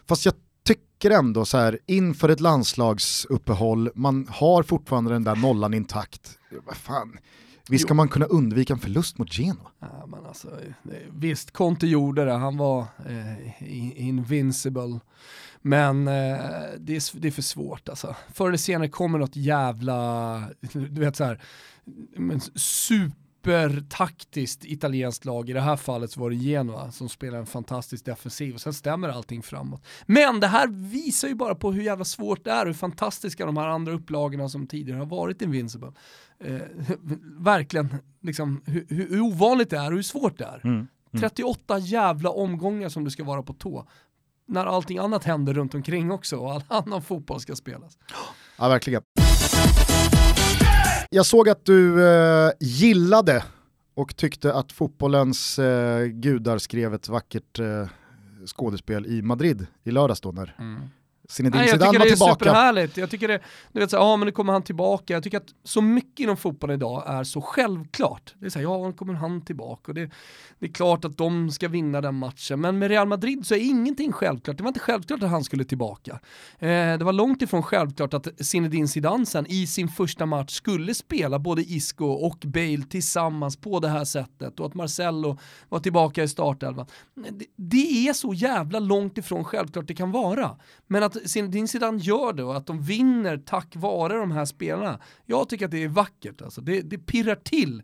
[0.08, 0.34] Fast jag
[0.64, 6.38] tycker ändå så här, inför ett landslagsuppehåll, man har fortfarande den där nollan intakt.
[6.66, 7.18] Vad fan,
[7.70, 9.70] Visst ska man kunna undvika en förlust mot Genoa?
[9.78, 10.48] Ja, men alltså,
[11.10, 15.00] visst, Conte gjorde det, han var eh, invincible.
[15.62, 16.38] Men eh,
[16.78, 18.16] det, är, det är för svårt alltså.
[18.32, 20.42] Förr eller senare kommer något jävla,
[20.72, 21.40] du vet så här,
[22.54, 27.46] super supertaktiskt italienskt lag, i det här fallet så var det Genoa som spelar en
[27.46, 29.82] fantastisk defensiv och sen stämmer allting framåt.
[30.06, 33.46] Men det här visar ju bara på hur jävla svårt det är och hur fantastiska
[33.46, 35.92] de här andra upplagorna som tidigare har varit Invincible.
[36.44, 36.60] Eh,
[37.38, 37.88] verkligen,
[38.20, 40.60] liksom, hur, hur, ovanligt det är och hur svårt det är.
[40.64, 40.76] Mm.
[40.76, 41.20] Mm.
[41.20, 43.86] 38 jävla omgångar som du ska vara på tå.
[44.46, 47.98] När allting annat händer runt omkring också och all annan fotboll ska spelas.
[48.58, 49.02] Ja, verkligen.
[51.10, 53.44] Jag såg att du eh, gillade
[53.94, 57.88] och tyckte att fotbollens eh, gudar skrev ett vackert eh,
[58.46, 60.80] skådespel i Madrid i lördags då när mm.
[61.30, 62.06] Zinedine Zidane var tillbaka.
[62.06, 62.96] Jag tycker det är superhärligt.
[62.96, 63.40] Jag tycker det,
[63.72, 65.12] du vet så ja men nu kommer han tillbaka.
[65.12, 68.34] Jag tycker att så mycket inom fotbollen idag är så självklart.
[68.38, 70.10] Det är så här, ja nu kommer han tillbaka och det,
[70.58, 72.60] det är klart att de ska vinna den matchen.
[72.60, 74.56] Men med Real Madrid så är ingenting självklart.
[74.56, 76.20] Det var inte självklart att han skulle tillbaka.
[76.58, 80.94] Eh, det var långt ifrån självklart att Zinedine Zidane sen i sin första match skulle
[80.94, 86.22] spela både Isco och Bale tillsammans på det här sättet och att Marcello var tillbaka
[86.22, 86.86] i startelvan.
[87.14, 90.56] Det, det är så jävla långt ifrån självklart det kan vara.
[90.86, 95.00] Men att Zinedine Zidane gör det och att de vinner tack vare de här spelarna,
[95.26, 96.42] jag tycker att det är vackert.
[96.42, 96.60] Alltså.
[96.60, 97.82] Det, det pirrar till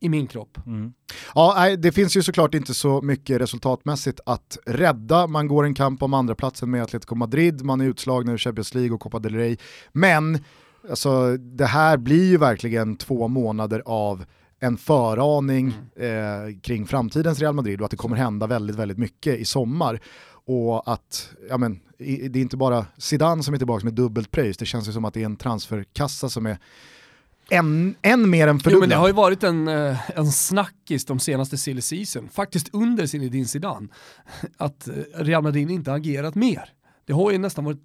[0.00, 0.58] i min kropp.
[0.66, 0.92] Mm.
[1.34, 5.26] Ja, det finns ju såklart inte så mycket resultatmässigt att rädda.
[5.26, 8.74] Man går en kamp om andra platsen med Atletico Madrid, man är utslagna ur Champions
[8.74, 9.56] League och Copa del Rey.
[9.92, 10.44] Men
[10.90, 14.24] alltså, det här blir ju verkligen två månader av
[14.60, 16.48] en föraning mm.
[16.48, 20.00] eh, kring framtidens Real Madrid och att det kommer hända väldigt, väldigt mycket i sommar.
[20.48, 24.56] Och att, ja men, det är inte bara Zidane som är tillbaka med dubbelt pröjs,
[24.56, 26.58] det känns ju som att det är en transferkassa som är
[27.50, 28.74] än, än mer än fördubblad.
[28.74, 32.68] Jo, men det har ju varit en, eh, en snackis de senaste silly season, faktiskt
[32.72, 33.88] under Zinedine Zidane,
[34.56, 36.72] att eh, Real Madrid inte agerat mer.
[37.06, 37.82] Det har ju nästan varit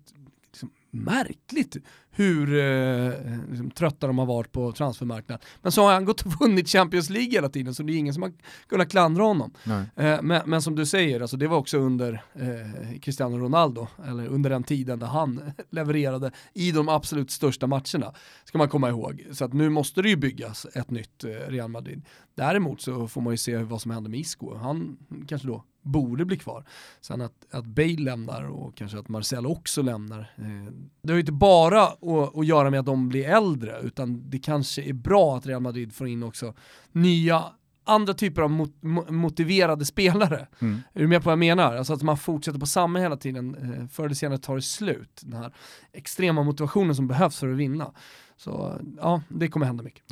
[0.52, 1.78] liksom märkligt
[2.16, 3.12] hur eh,
[3.50, 5.46] liksom, trötta de har varit på transfermarknaden.
[5.62, 8.14] Men så har han gått och vunnit Champions League hela tiden så det är ingen
[8.14, 8.32] som har
[8.68, 9.54] kunnat klandra honom.
[9.96, 14.28] Eh, men, men, som du säger, alltså, det var också under eh, Cristiano Ronaldo, eller
[14.28, 19.26] under den tiden där han levererade i de absolut största matcherna, ska man komma ihåg.
[19.32, 22.06] Så att nu måste det ju byggas ett nytt eh, Real Madrid.
[22.36, 24.56] Däremot så får man ju se vad som händer med Isco.
[24.56, 24.98] Han
[25.28, 26.66] kanske då borde bli kvar.
[27.02, 30.20] Sen att, att Bale lämnar och kanske att Marcel också lämnar.
[30.20, 34.30] Eh, det har ju inte bara att, att göra med att de blir äldre, utan
[34.30, 36.54] det kanske är bra att Real Madrid får in också
[36.92, 37.44] nya
[37.86, 38.72] andra typer av mot
[39.10, 40.48] motiverade spelare.
[40.60, 40.82] Mm.
[40.94, 41.76] Är du med på vad jag menar?
[41.76, 45.22] Alltså att man fortsätter på samma hela tiden, eh, förr eller senare tar det slut.
[45.24, 45.54] Den här
[45.94, 47.92] extrema motivationen som behövs för att vinna.
[48.38, 50.04] Så ja, det kommer hända mycket.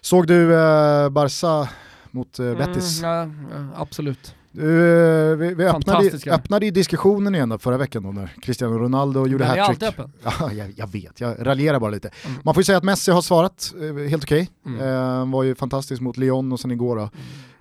[0.00, 1.68] Såg du eh, Barca
[2.10, 3.02] mot eh, Betis?
[3.02, 4.34] Mm, ja, absolut.
[4.58, 9.44] Uh, vi, vi öppnade, öppnade i diskussionen igen förra veckan då när Cristiano Ronaldo gjorde
[9.44, 9.94] hattrick.
[10.22, 12.10] Ja, jag, jag vet, jag raljerar bara lite.
[12.24, 12.40] Mm.
[12.44, 14.50] Man får ju säga att Messi har svarat uh, helt okej.
[14.64, 14.74] Okay.
[14.74, 14.86] Mm.
[14.86, 17.10] Uh, var ju fantastisk mot Lyon och sen igår då,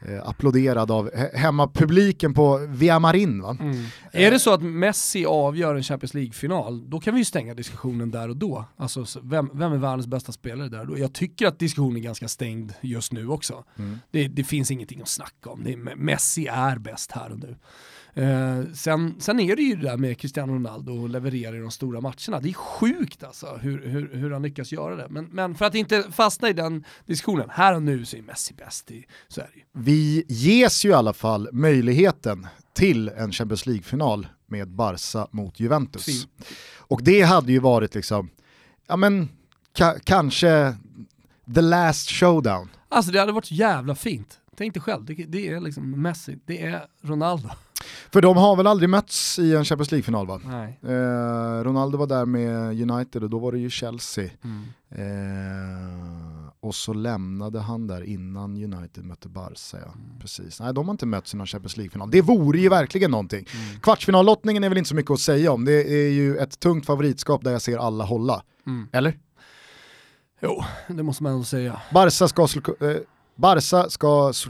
[0.08, 0.22] mm.
[0.26, 3.42] applåderad av hemmapubliken på Via Marin.
[3.42, 3.58] Va?
[3.60, 3.86] Mm.
[4.12, 8.12] Är det så att Messi avgör en Champions League-final, då kan vi ju stänga diskussionen
[8.12, 8.66] där och då.
[8.78, 10.98] Alltså vem, vem är världens bästa spelare där och då?
[10.98, 13.64] Jag tycker att diskussionen är ganska stängd just nu också.
[13.78, 14.00] Mm.
[14.12, 15.64] Det, det, finns ingenting att snacka om.
[15.64, 17.56] Det är, Messi är bäst här och nu.
[18.24, 21.72] Eh, sen, sen är det ju det där med Cristiano Ronaldo och leverera i de
[21.72, 22.40] stora matcherna.
[22.40, 25.08] Det är sjukt alltså hur, hur, hur han lyckas göra det.
[25.10, 28.54] Men, men för att inte fastna i den diskussionen, här och nu så är Messi
[28.54, 28.92] bäst.
[28.92, 29.04] I, ju.
[29.74, 36.06] Vi ges ju i alla fall möjligheten till en Champions League-final med Barca mot Juventus.
[36.06, 36.30] Fint.
[36.78, 38.30] Och det hade ju varit liksom,
[38.88, 39.30] ja men
[39.78, 40.76] ka kanske
[41.56, 42.70] the last showdown.
[42.90, 44.40] Alltså det hade varit jävla fint.
[44.58, 47.50] Tänk dig själv, det, det, är liksom Messi, det är Ronaldo.
[48.12, 50.42] För de har väl aldrig mötts i en Champions League-final va?
[50.46, 50.80] Nej.
[50.84, 54.30] Eh, Ronaldo var där med United och då var det ju Chelsea.
[54.44, 54.64] Mm.
[54.90, 59.78] Eh, och så lämnade han där innan United mötte Barca.
[59.78, 59.78] Ja.
[59.78, 60.20] Mm.
[60.20, 60.60] Precis.
[60.60, 62.12] Nej, de har inte mötts i någon Champions League-final.
[62.12, 63.48] Det vore ju verkligen någonting.
[63.54, 63.80] Mm.
[63.80, 65.66] Kvartsfinallottningen är väl inte så mycket att säga om.
[65.66, 68.44] Det är ju ett tungt favoritskap där jag ser alla hålla.
[68.68, 68.88] Mm.
[68.92, 69.18] Eller?
[70.42, 71.82] Jo, det måste man ändå säga.
[71.94, 72.42] Barca ska,
[72.86, 72.98] eh,
[73.38, 74.50] Barca ska, så,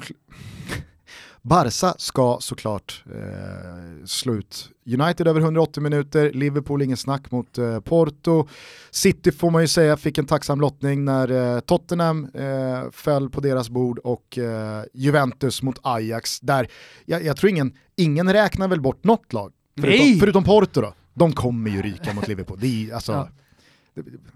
[1.42, 7.80] Barca ska såklart eh, slå ut United över 180 minuter, Liverpool ingen snack mot eh,
[7.80, 8.48] Porto.
[8.92, 13.42] City får man ju säga fick en tacksam lottning när eh, Tottenham eh, föll på
[13.42, 16.40] deras bord och eh, Juventus mot Ajax.
[16.40, 16.68] Där
[17.06, 20.94] jag, jag, tror ingen, ingen räknar väl bort något lag, förutom, förutom Porto då.
[21.14, 22.58] De kommer ju ryka mot Liverpool.
[22.62, 23.30] Det är, alltså, ja.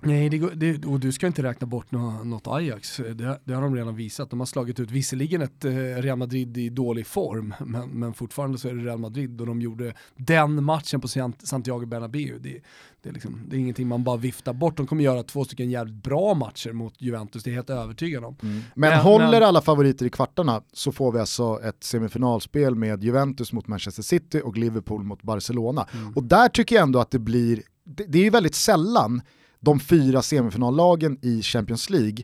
[0.01, 2.97] Nej, det, det, och du ska inte räkna bort något, Ajax.
[2.97, 4.29] Det, det, har de redan visat.
[4.29, 8.57] De har slagit ut visserligen ett eh, Real Madrid i dålig form, men, men fortfarande
[8.57, 11.07] så är det Real Madrid och de gjorde den matchen på
[11.43, 12.39] Santiago Bernabéu.
[12.39, 12.61] Det,
[13.01, 14.77] det, är liksom, det är ingenting man bara viftar bort.
[14.77, 18.23] De kommer göra två stycken jävligt bra matcher mot Juventus, det är jag helt övertygad
[18.23, 18.35] om.
[18.41, 18.53] Mm.
[18.53, 19.43] Men, men, håller men...
[19.43, 24.41] alla favoriter i kvartarna så får vi alltså ett semifinalspel med Juventus mot Manchester City
[24.43, 25.87] och Liverpool mot Barcelona.
[25.93, 26.13] Mm.
[26.13, 29.21] Och där tycker jag ändå att det blir, det, det är ju väldigt sällan
[29.61, 32.23] de fyra semifinallagen i Champions League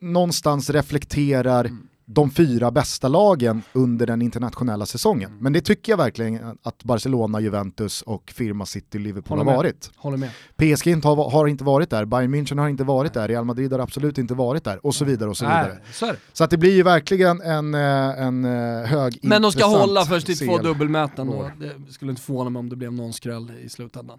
[0.00, 1.88] någonstans reflekterar mm.
[2.04, 5.30] de fyra bästa lagen under den internationella säsongen.
[5.30, 5.42] Mm.
[5.42, 9.56] Men det tycker jag verkligen att Barcelona, Juventus och Firma City, Liverpool Håller har med.
[9.56, 9.90] varit.
[9.96, 10.30] Håller med.
[10.56, 13.72] PSG inte har, har inte varit där, Bayern München har inte varit där, Real Madrid
[13.72, 15.74] har absolut inte varit där och så vidare och så vidare.
[15.74, 16.12] Nej, så.
[16.32, 17.80] Så att det blir ju verkligen en, eh,
[18.22, 21.52] en eh, hög Men de ska hålla först till två dubbelmöten År.
[21.58, 24.18] det skulle inte förvåna mig om det blev någon skräll i slutändan.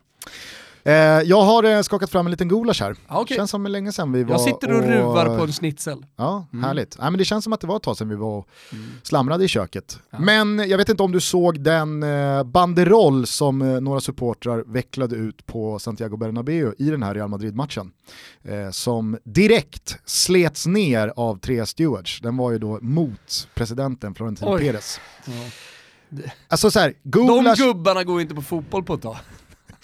[0.84, 2.96] Eh, jag har eh, skakat fram en liten gulasch här.
[3.08, 3.38] Ja, okej.
[3.38, 6.06] Känns som länge sedan vi var Jag sitter och ruvar på en schnitzel.
[6.16, 6.64] Ja, Mm.
[6.64, 6.98] härligt.
[7.00, 8.86] Nej, men det känns som att det var ett tag sedan vi var och Mm.
[9.04, 10.00] slamrade i köket.
[10.10, 10.20] Ja.
[10.20, 15.16] Men jag vet inte om du såg den eh, banderoll som eh, några supportrar vecklade
[15.16, 17.92] ut på Santiago Bernabéu i den här Real Madrid-matchen.
[18.44, 22.20] Eh, som direkt slets ner av tre stewards.
[22.22, 24.62] Den var ju då mot presidenten Florentino Oj.
[24.66, 25.00] Perez.
[25.26, 25.34] Ja.
[26.48, 29.18] Alltså så här, De gulasch, gubbarna går inte på fotboll på ett tag.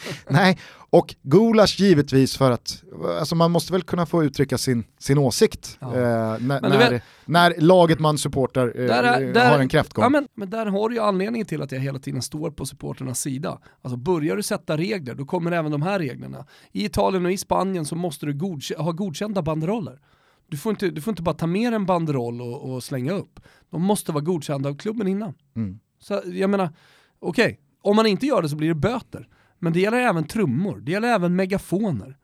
[0.29, 2.83] nej, och gulasch givetvis för att,
[3.19, 5.87] alltså man måste väl kunna få uttrycka sin, sin åsikt Ja.
[5.87, 5.99] eh,
[6.39, 10.03] när, vet- när laget man supportar eh, Där är- där- har en kräftgång.
[10.03, 12.65] Ja, men, men där har du ju anledningen till att jag hela tiden står på
[12.65, 13.59] supporternas sida.
[13.81, 16.45] Alltså börjar du sätta regler, då kommer även de här reglerna.
[16.71, 19.99] I Italien och i Spanien så måste du godk- ha godkända banderoller.
[20.49, 23.39] Du får, inte, du får inte bara ta med en banderoll och, och slänga upp.
[23.69, 25.33] De måste vara godkända av klubben innan.
[25.55, 25.79] Mm.
[25.99, 26.69] Så jag menar,
[27.19, 29.27] okej, om man inte gör det så blir det böter.
[29.59, 32.17] Men det gäller även trummor, det gäller även megafoner.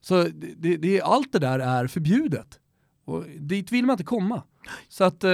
[0.00, 0.22] Så
[0.56, 2.58] det, det, allt det där är förbjudet.
[3.04, 4.42] Och dit vill man inte komma.
[4.88, 5.30] Så att, eh,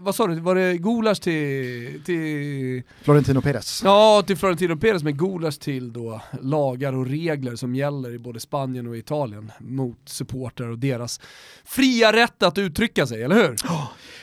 [0.00, 3.82] vad, sa du, var det gulasch till, till, Florentino Perez.
[3.84, 8.40] ja, till Florentino Perez med gulasch till då lagar och regler som gäller i både
[8.40, 11.20] Spanien och Italien mot supportrar och deras
[11.64, 13.56] fria rätt att uttrycka sig, eller hur?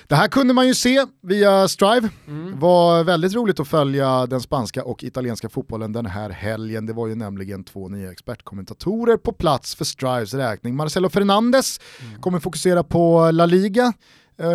[0.07, 2.09] Det här kunde man ju se via Strive.
[2.27, 2.59] Mm.
[2.59, 6.85] var väldigt roligt att följa den spanska och italienska fotbollen den här helgen.
[6.85, 10.75] Det var ju nämligen två nya expertkommentatorer på plats för Strives räkning.
[10.75, 11.79] Marcelo Fernandes
[12.09, 12.21] Mm.
[12.21, 13.93] kommer fokusera på La Liga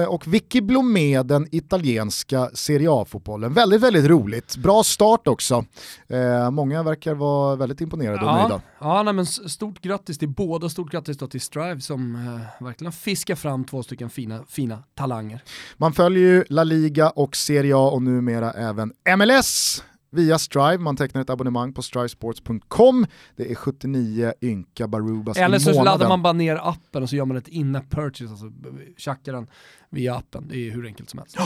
[0.09, 3.53] och Vicky Blomé den italienska Serie A-fotbollen.
[3.53, 4.57] Väldigt, väldigt roligt.
[4.57, 5.65] Bra start också.
[6.09, 8.63] Eh, många verkar vara väldigt imponerade och nöjda.
[8.79, 12.65] Ja, ja nej, men stort grattis till båda, stort grattis då till Strive som eh,
[12.65, 15.43] verkligen fiskar fram två stycken fina, fina talanger.
[15.77, 20.79] Man följer ju La Liga och Serie A och numera även MLS via Strive.
[20.79, 23.07] Man tecknar ett abonnemang på strivesports.com.
[23.37, 25.85] Det är 79 ynka Barubas Eller i så månaden.
[25.85, 28.51] laddar man bara ner appen och så gör man ett in-app purchase, alltså
[28.97, 29.47] tjackar den
[29.91, 30.49] via appen.
[30.49, 31.37] Det är hur enkelt som helst.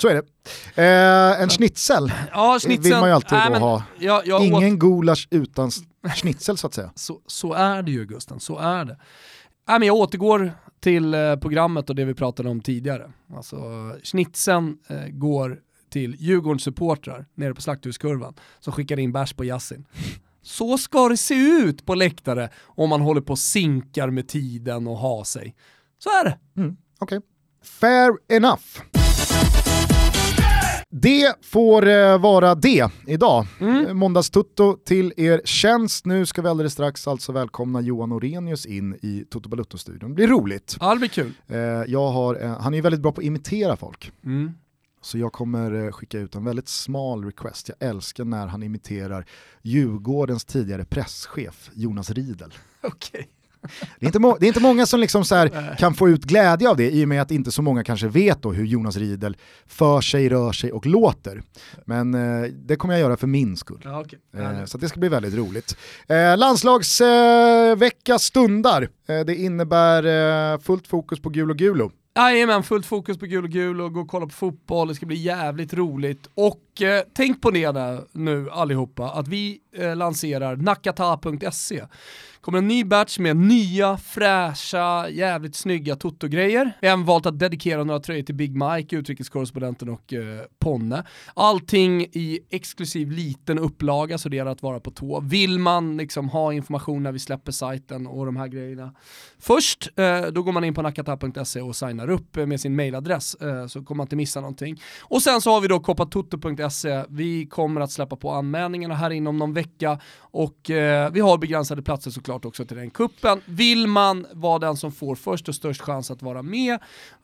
[0.00, 0.22] Så är det.
[0.82, 3.82] Eh, en schnitzel Ja, vill man ju alltid då men ha.
[3.98, 5.70] Jag, jag åt, Ingen gulasch utan
[6.16, 6.90] schnitzel så att säga.
[6.94, 8.98] så, så är det ju Gusten, så är det.
[9.68, 13.12] Nej, men jag återgår till eh, programmet och det vi pratade om tidigare.
[13.36, 13.56] Alltså,
[14.02, 15.60] schnitzeln eh, går
[15.90, 19.86] till Djurgårdens supportrar nere på Slakthuskurvan som skickar in bärs på Yassin.
[20.42, 24.86] Så ska det se ut på läktare om man håller på och sinkar med tiden
[24.86, 25.54] och ha sig.
[25.98, 26.38] Så är det.
[26.60, 27.20] Mm, Okej.
[27.62, 28.62] Fair enough.
[30.90, 33.46] Det får eh, vara det idag.
[33.60, 33.98] Mm.
[33.98, 36.06] Måndagstutto till er tjänst.
[36.06, 40.08] Nu ska vi alldeles strax alltså välkomna Johan Orenius in i Toto Balutto-studion.
[40.10, 40.76] Det blir roligt.
[40.80, 41.32] Ja, det blir kul.
[41.46, 44.12] Eh, jag har, eh, han är ju väldigt bra på att imitera folk.
[44.24, 44.52] Mm.
[45.00, 47.70] Så jag kommer eh, skicka ut en väldigt smal request.
[47.78, 49.26] Jag älskar när han imiterar
[49.62, 52.54] Djurgårdens tidigare presschef Jonas Riedel.
[52.80, 53.28] Okej.
[53.98, 56.76] Det är inte, det är inte många som liksom så kan få ut glädje av
[56.76, 59.36] det i och med att inte så många kanske vet då hur Jonas Riedel
[59.66, 61.42] för sig, rör sig och låter.
[61.84, 63.80] Men eh, det kommer jag göra för min skull.
[63.84, 64.18] Ja, okej.
[64.36, 65.76] Eh, så det ska bli väldigt roligt.
[66.06, 68.88] Eh, landslagsvecka eh, stundar.
[69.08, 71.92] Eh, det innebär fullt fokus på gul och gulo.
[72.18, 75.06] Jajamän, fullt fokus på gul och gul och gå och kolla på fotboll, det ska
[75.06, 76.28] bli jävligt roligt.
[76.34, 81.84] Och eh, tänk på det nu allihopa, att vi eh, lanserar nakata.se
[82.48, 86.72] kommer en ny batch med nya, fräscha, jävligt snygga Toto-grejer.
[86.80, 91.04] Vi har även valt att dedikera några tröjor till Big Mike, utrikeskorrespondenten och eh, Ponne.
[91.34, 95.20] Allting i exklusiv liten upplaga, så det gäller att vara på tå.
[95.20, 98.94] Vill man liksom ha information när vi släpper sajten och de här grejerna
[99.38, 103.34] först, eh, då går man in på nakata.se och signar upp eh, med sin mailadress
[103.34, 104.80] eh, så kommer man inte missa någonting.
[105.00, 109.36] Och sen så har vi då koppatoto.se, vi kommer att släppa på anmälningarna här inom
[109.36, 113.40] någon vecka och eh, vi har begränsade platser såklart också till den kuppen.
[113.44, 116.78] Vill man vara den som får först och störst chans att vara med,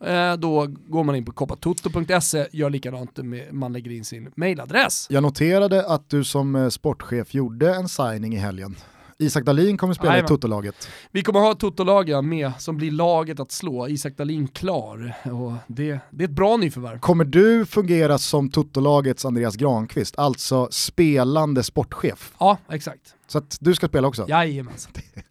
[0.04, 5.06] eh, då går man in på koppatoto.se, gör likadant med, man lägger in sin mailadress.
[5.10, 8.76] Jag noterade att du som eh, sportchef gjorde en signing i helgen.
[9.24, 10.24] Isak Dahlin kommer spela Jajamän.
[10.24, 10.88] i Totolaget.
[11.10, 15.14] Vi kommer ha ett Toto-lag ja, med som blir laget att slå, Isak Dahlin klar.
[15.24, 16.98] Och det, det är ett bra nyförvärv.
[16.98, 22.32] Kommer du fungera som Totolagets Andreas Granqvist, alltså spelande sportchef?
[22.38, 23.14] Ja, exakt.
[23.26, 24.26] Så att du ska spela också?
[24.28, 24.92] Jajamensan.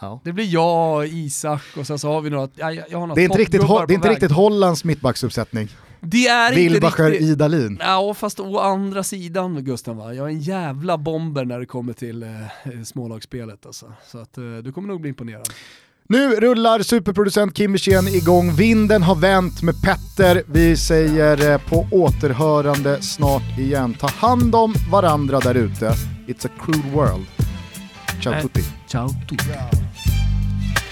[0.00, 0.20] Ja.
[0.24, 3.20] Det blir jag, Isak och sen så har vi några, jag, jag har några Det
[3.20, 4.16] är inte riktigt, det är på inte väg.
[4.16, 5.68] riktigt Hollands mittbacksuppsättning.
[6.06, 7.28] Det är inte Wilbacher, riktigt...
[7.28, 7.78] Idalin.
[7.80, 11.92] Ja, fast å andra sidan Gusten va, jag är en jävla bomber när det kommer
[11.92, 12.28] till eh,
[12.84, 13.92] smålagsspelet alltså.
[14.06, 15.48] Så att eh, du kommer nog bli imponerad.
[16.08, 20.42] Nu rullar superproducent Kim Wirsén igång, vinden har vänt med Petter.
[20.46, 23.94] Vi säger eh, på återhörande snart igen.
[23.94, 25.92] Ta hand om varandra där ute.
[26.26, 27.26] It's a cruel world.
[28.22, 28.42] Ciao Nej.
[28.42, 28.62] tutti.
[28.88, 29.85] Ciao tutti.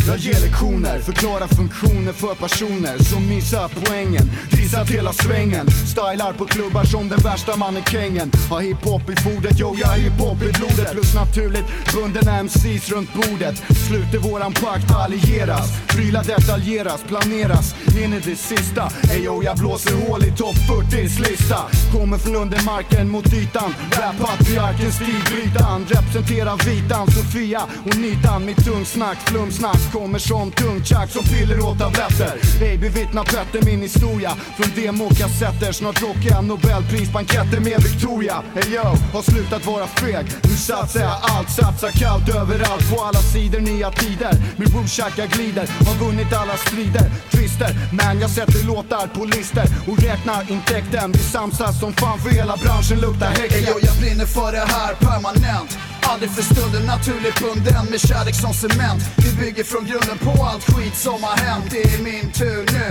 [0.07, 4.31] Jag ger lektioner, förklarar funktioner för personer som missar poängen.
[4.51, 8.31] Dissat hela svängen, stylar på klubbar som den värsta mannekängen.
[8.51, 10.93] Har hiphop i fodret, yo jag har hiphop i blodet.
[10.93, 13.57] Plus naturligt bunden MCs runt bordet.
[13.89, 15.69] Sluter våran pakt allieras.
[15.89, 17.75] Prylar detaljeras, planeras.
[18.05, 18.91] In i det sista.
[19.13, 21.59] Ey yo jag blåser hål i topp 40s lista
[21.93, 23.75] Kommer från undermarken mot ytan.
[23.91, 27.63] Rap-patriarken stilbrytaren Representerar vitan, Sofia.
[27.87, 33.25] Och nitan Mitt tungsnack, flumsnack kommer som tungt tjack som piller åt tabletter Ey bevittna
[33.25, 38.37] Petter min historia Från demokassetter, snart rockar jag nobelprisbanketter med Victoria.
[38.57, 40.27] Ey yo, har slutat vara feg.
[40.43, 44.35] Nu satsar jag allt, satsar kallt överallt På alla sidor, nya tider.
[44.57, 44.69] Min
[45.17, 47.07] jag glider, har vunnit alla strider.
[47.33, 51.13] Twister, men jag sätter låtar på lister Och räknar intäkten.
[51.13, 53.59] Vi samsas som fan för hela branschen luktar häcken.
[53.59, 55.84] Ey, yo, jag brinner för det här permanent.
[56.11, 59.03] Aldrig för stunden naturligt bunden med kärlek som cement.
[59.17, 61.65] Vi bygger från grunden på allt skit som har hänt.
[61.71, 62.91] Det är min tur nu,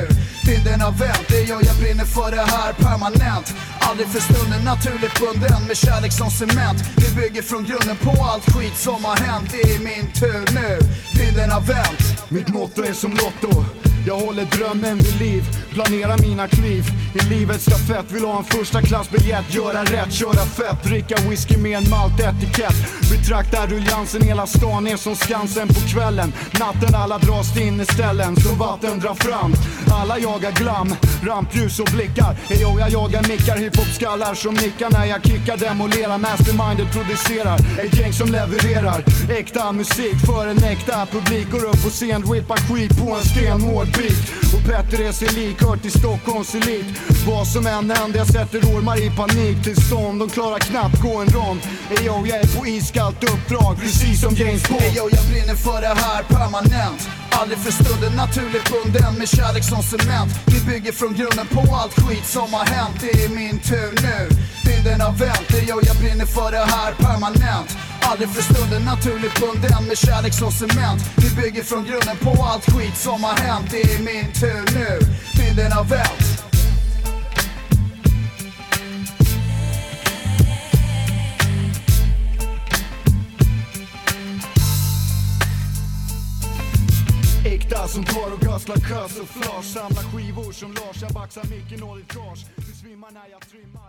[0.49, 1.25] vinden har vänt.
[1.27, 3.53] Det gör jag brinner för det här permanent.
[3.79, 6.79] Aldrig för stunden naturligt bunden med kärlek som cement.
[7.01, 9.47] Vi bygger från grunden på allt skit som har hänt.
[9.51, 10.71] Det är min tur nu,
[11.19, 12.03] vinden har vänt.
[12.29, 13.65] Mitt motto är som Lotto.
[14.07, 15.43] Jag håller drömmen vid liv,
[15.73, 16.83] planerar mina kliv.
[17.15, 21.77] I livets stafett, vill ha en första klassbiljett Göra rätt, köra fett, dricka whisky med
[21.77, 26.33] en maltetikett Betrakta ruljansen, hela stan är som Skansen på kvällen.
[26.59, 29.53] Natten alla dras till inneställen, så vatten drar fram.
[29.91, 32.35] Alla jagar glam, rampljus och blickar.
[32.49, 37.59] Eyo, jag jagar nickar, hiphop-skallar som nickar när jag kickar Demolerar, mastermindet producerar.
[37.83, 41.51] Ett gäng som levererar äkta musik för en äkta publik.
[41.51, 44.23] Går upp på scen, rippar skit på en stenhård beat.
[44.53, 46.85] Och Petter är sig lik, hör till Stockholms elit.
[47.27, 50.19] Vad som än händer, jag sätter ormar i paniktillstånd.
[50.19, 51.59] De klarar knappt gå en rond.
[51.89, 54.81] Eyo, jag är på iskallt uppdrag, precis som James Bond.
[54.81, 57.09] Eyo jag brinner för det här permanent.
[57.29, 60.31] Aldrig för stunden naturligt bunden med kärlek som cement.
[60.45, 62.95] Vi bygger från grunden på allt skit som har hänt.
[63.01, 64.19] Det är min tur nu,
[64.65, 65.47] Bilden har vänt.
[65.53, 67.69] Eyo jag brinner för det här permanent.
[68.01, 71.01] Aldrig för stunden naturligt bunden med kärlek som cement.
[71.17, 73.65] Vi bygger från grunden på allt skit som har hänt.
[73.71, 74.99] Det är min tur nu,
[75.37, 76.52] Bilden har vänt.
[87.63, 89.73] Äkta som tar och gasslar kös och flas.
[89.73, 92.45] Samlar skivor som Lars, jag baxar micken och ditt gage.
[92.55, 93.82] Du svimmar när jag trimmar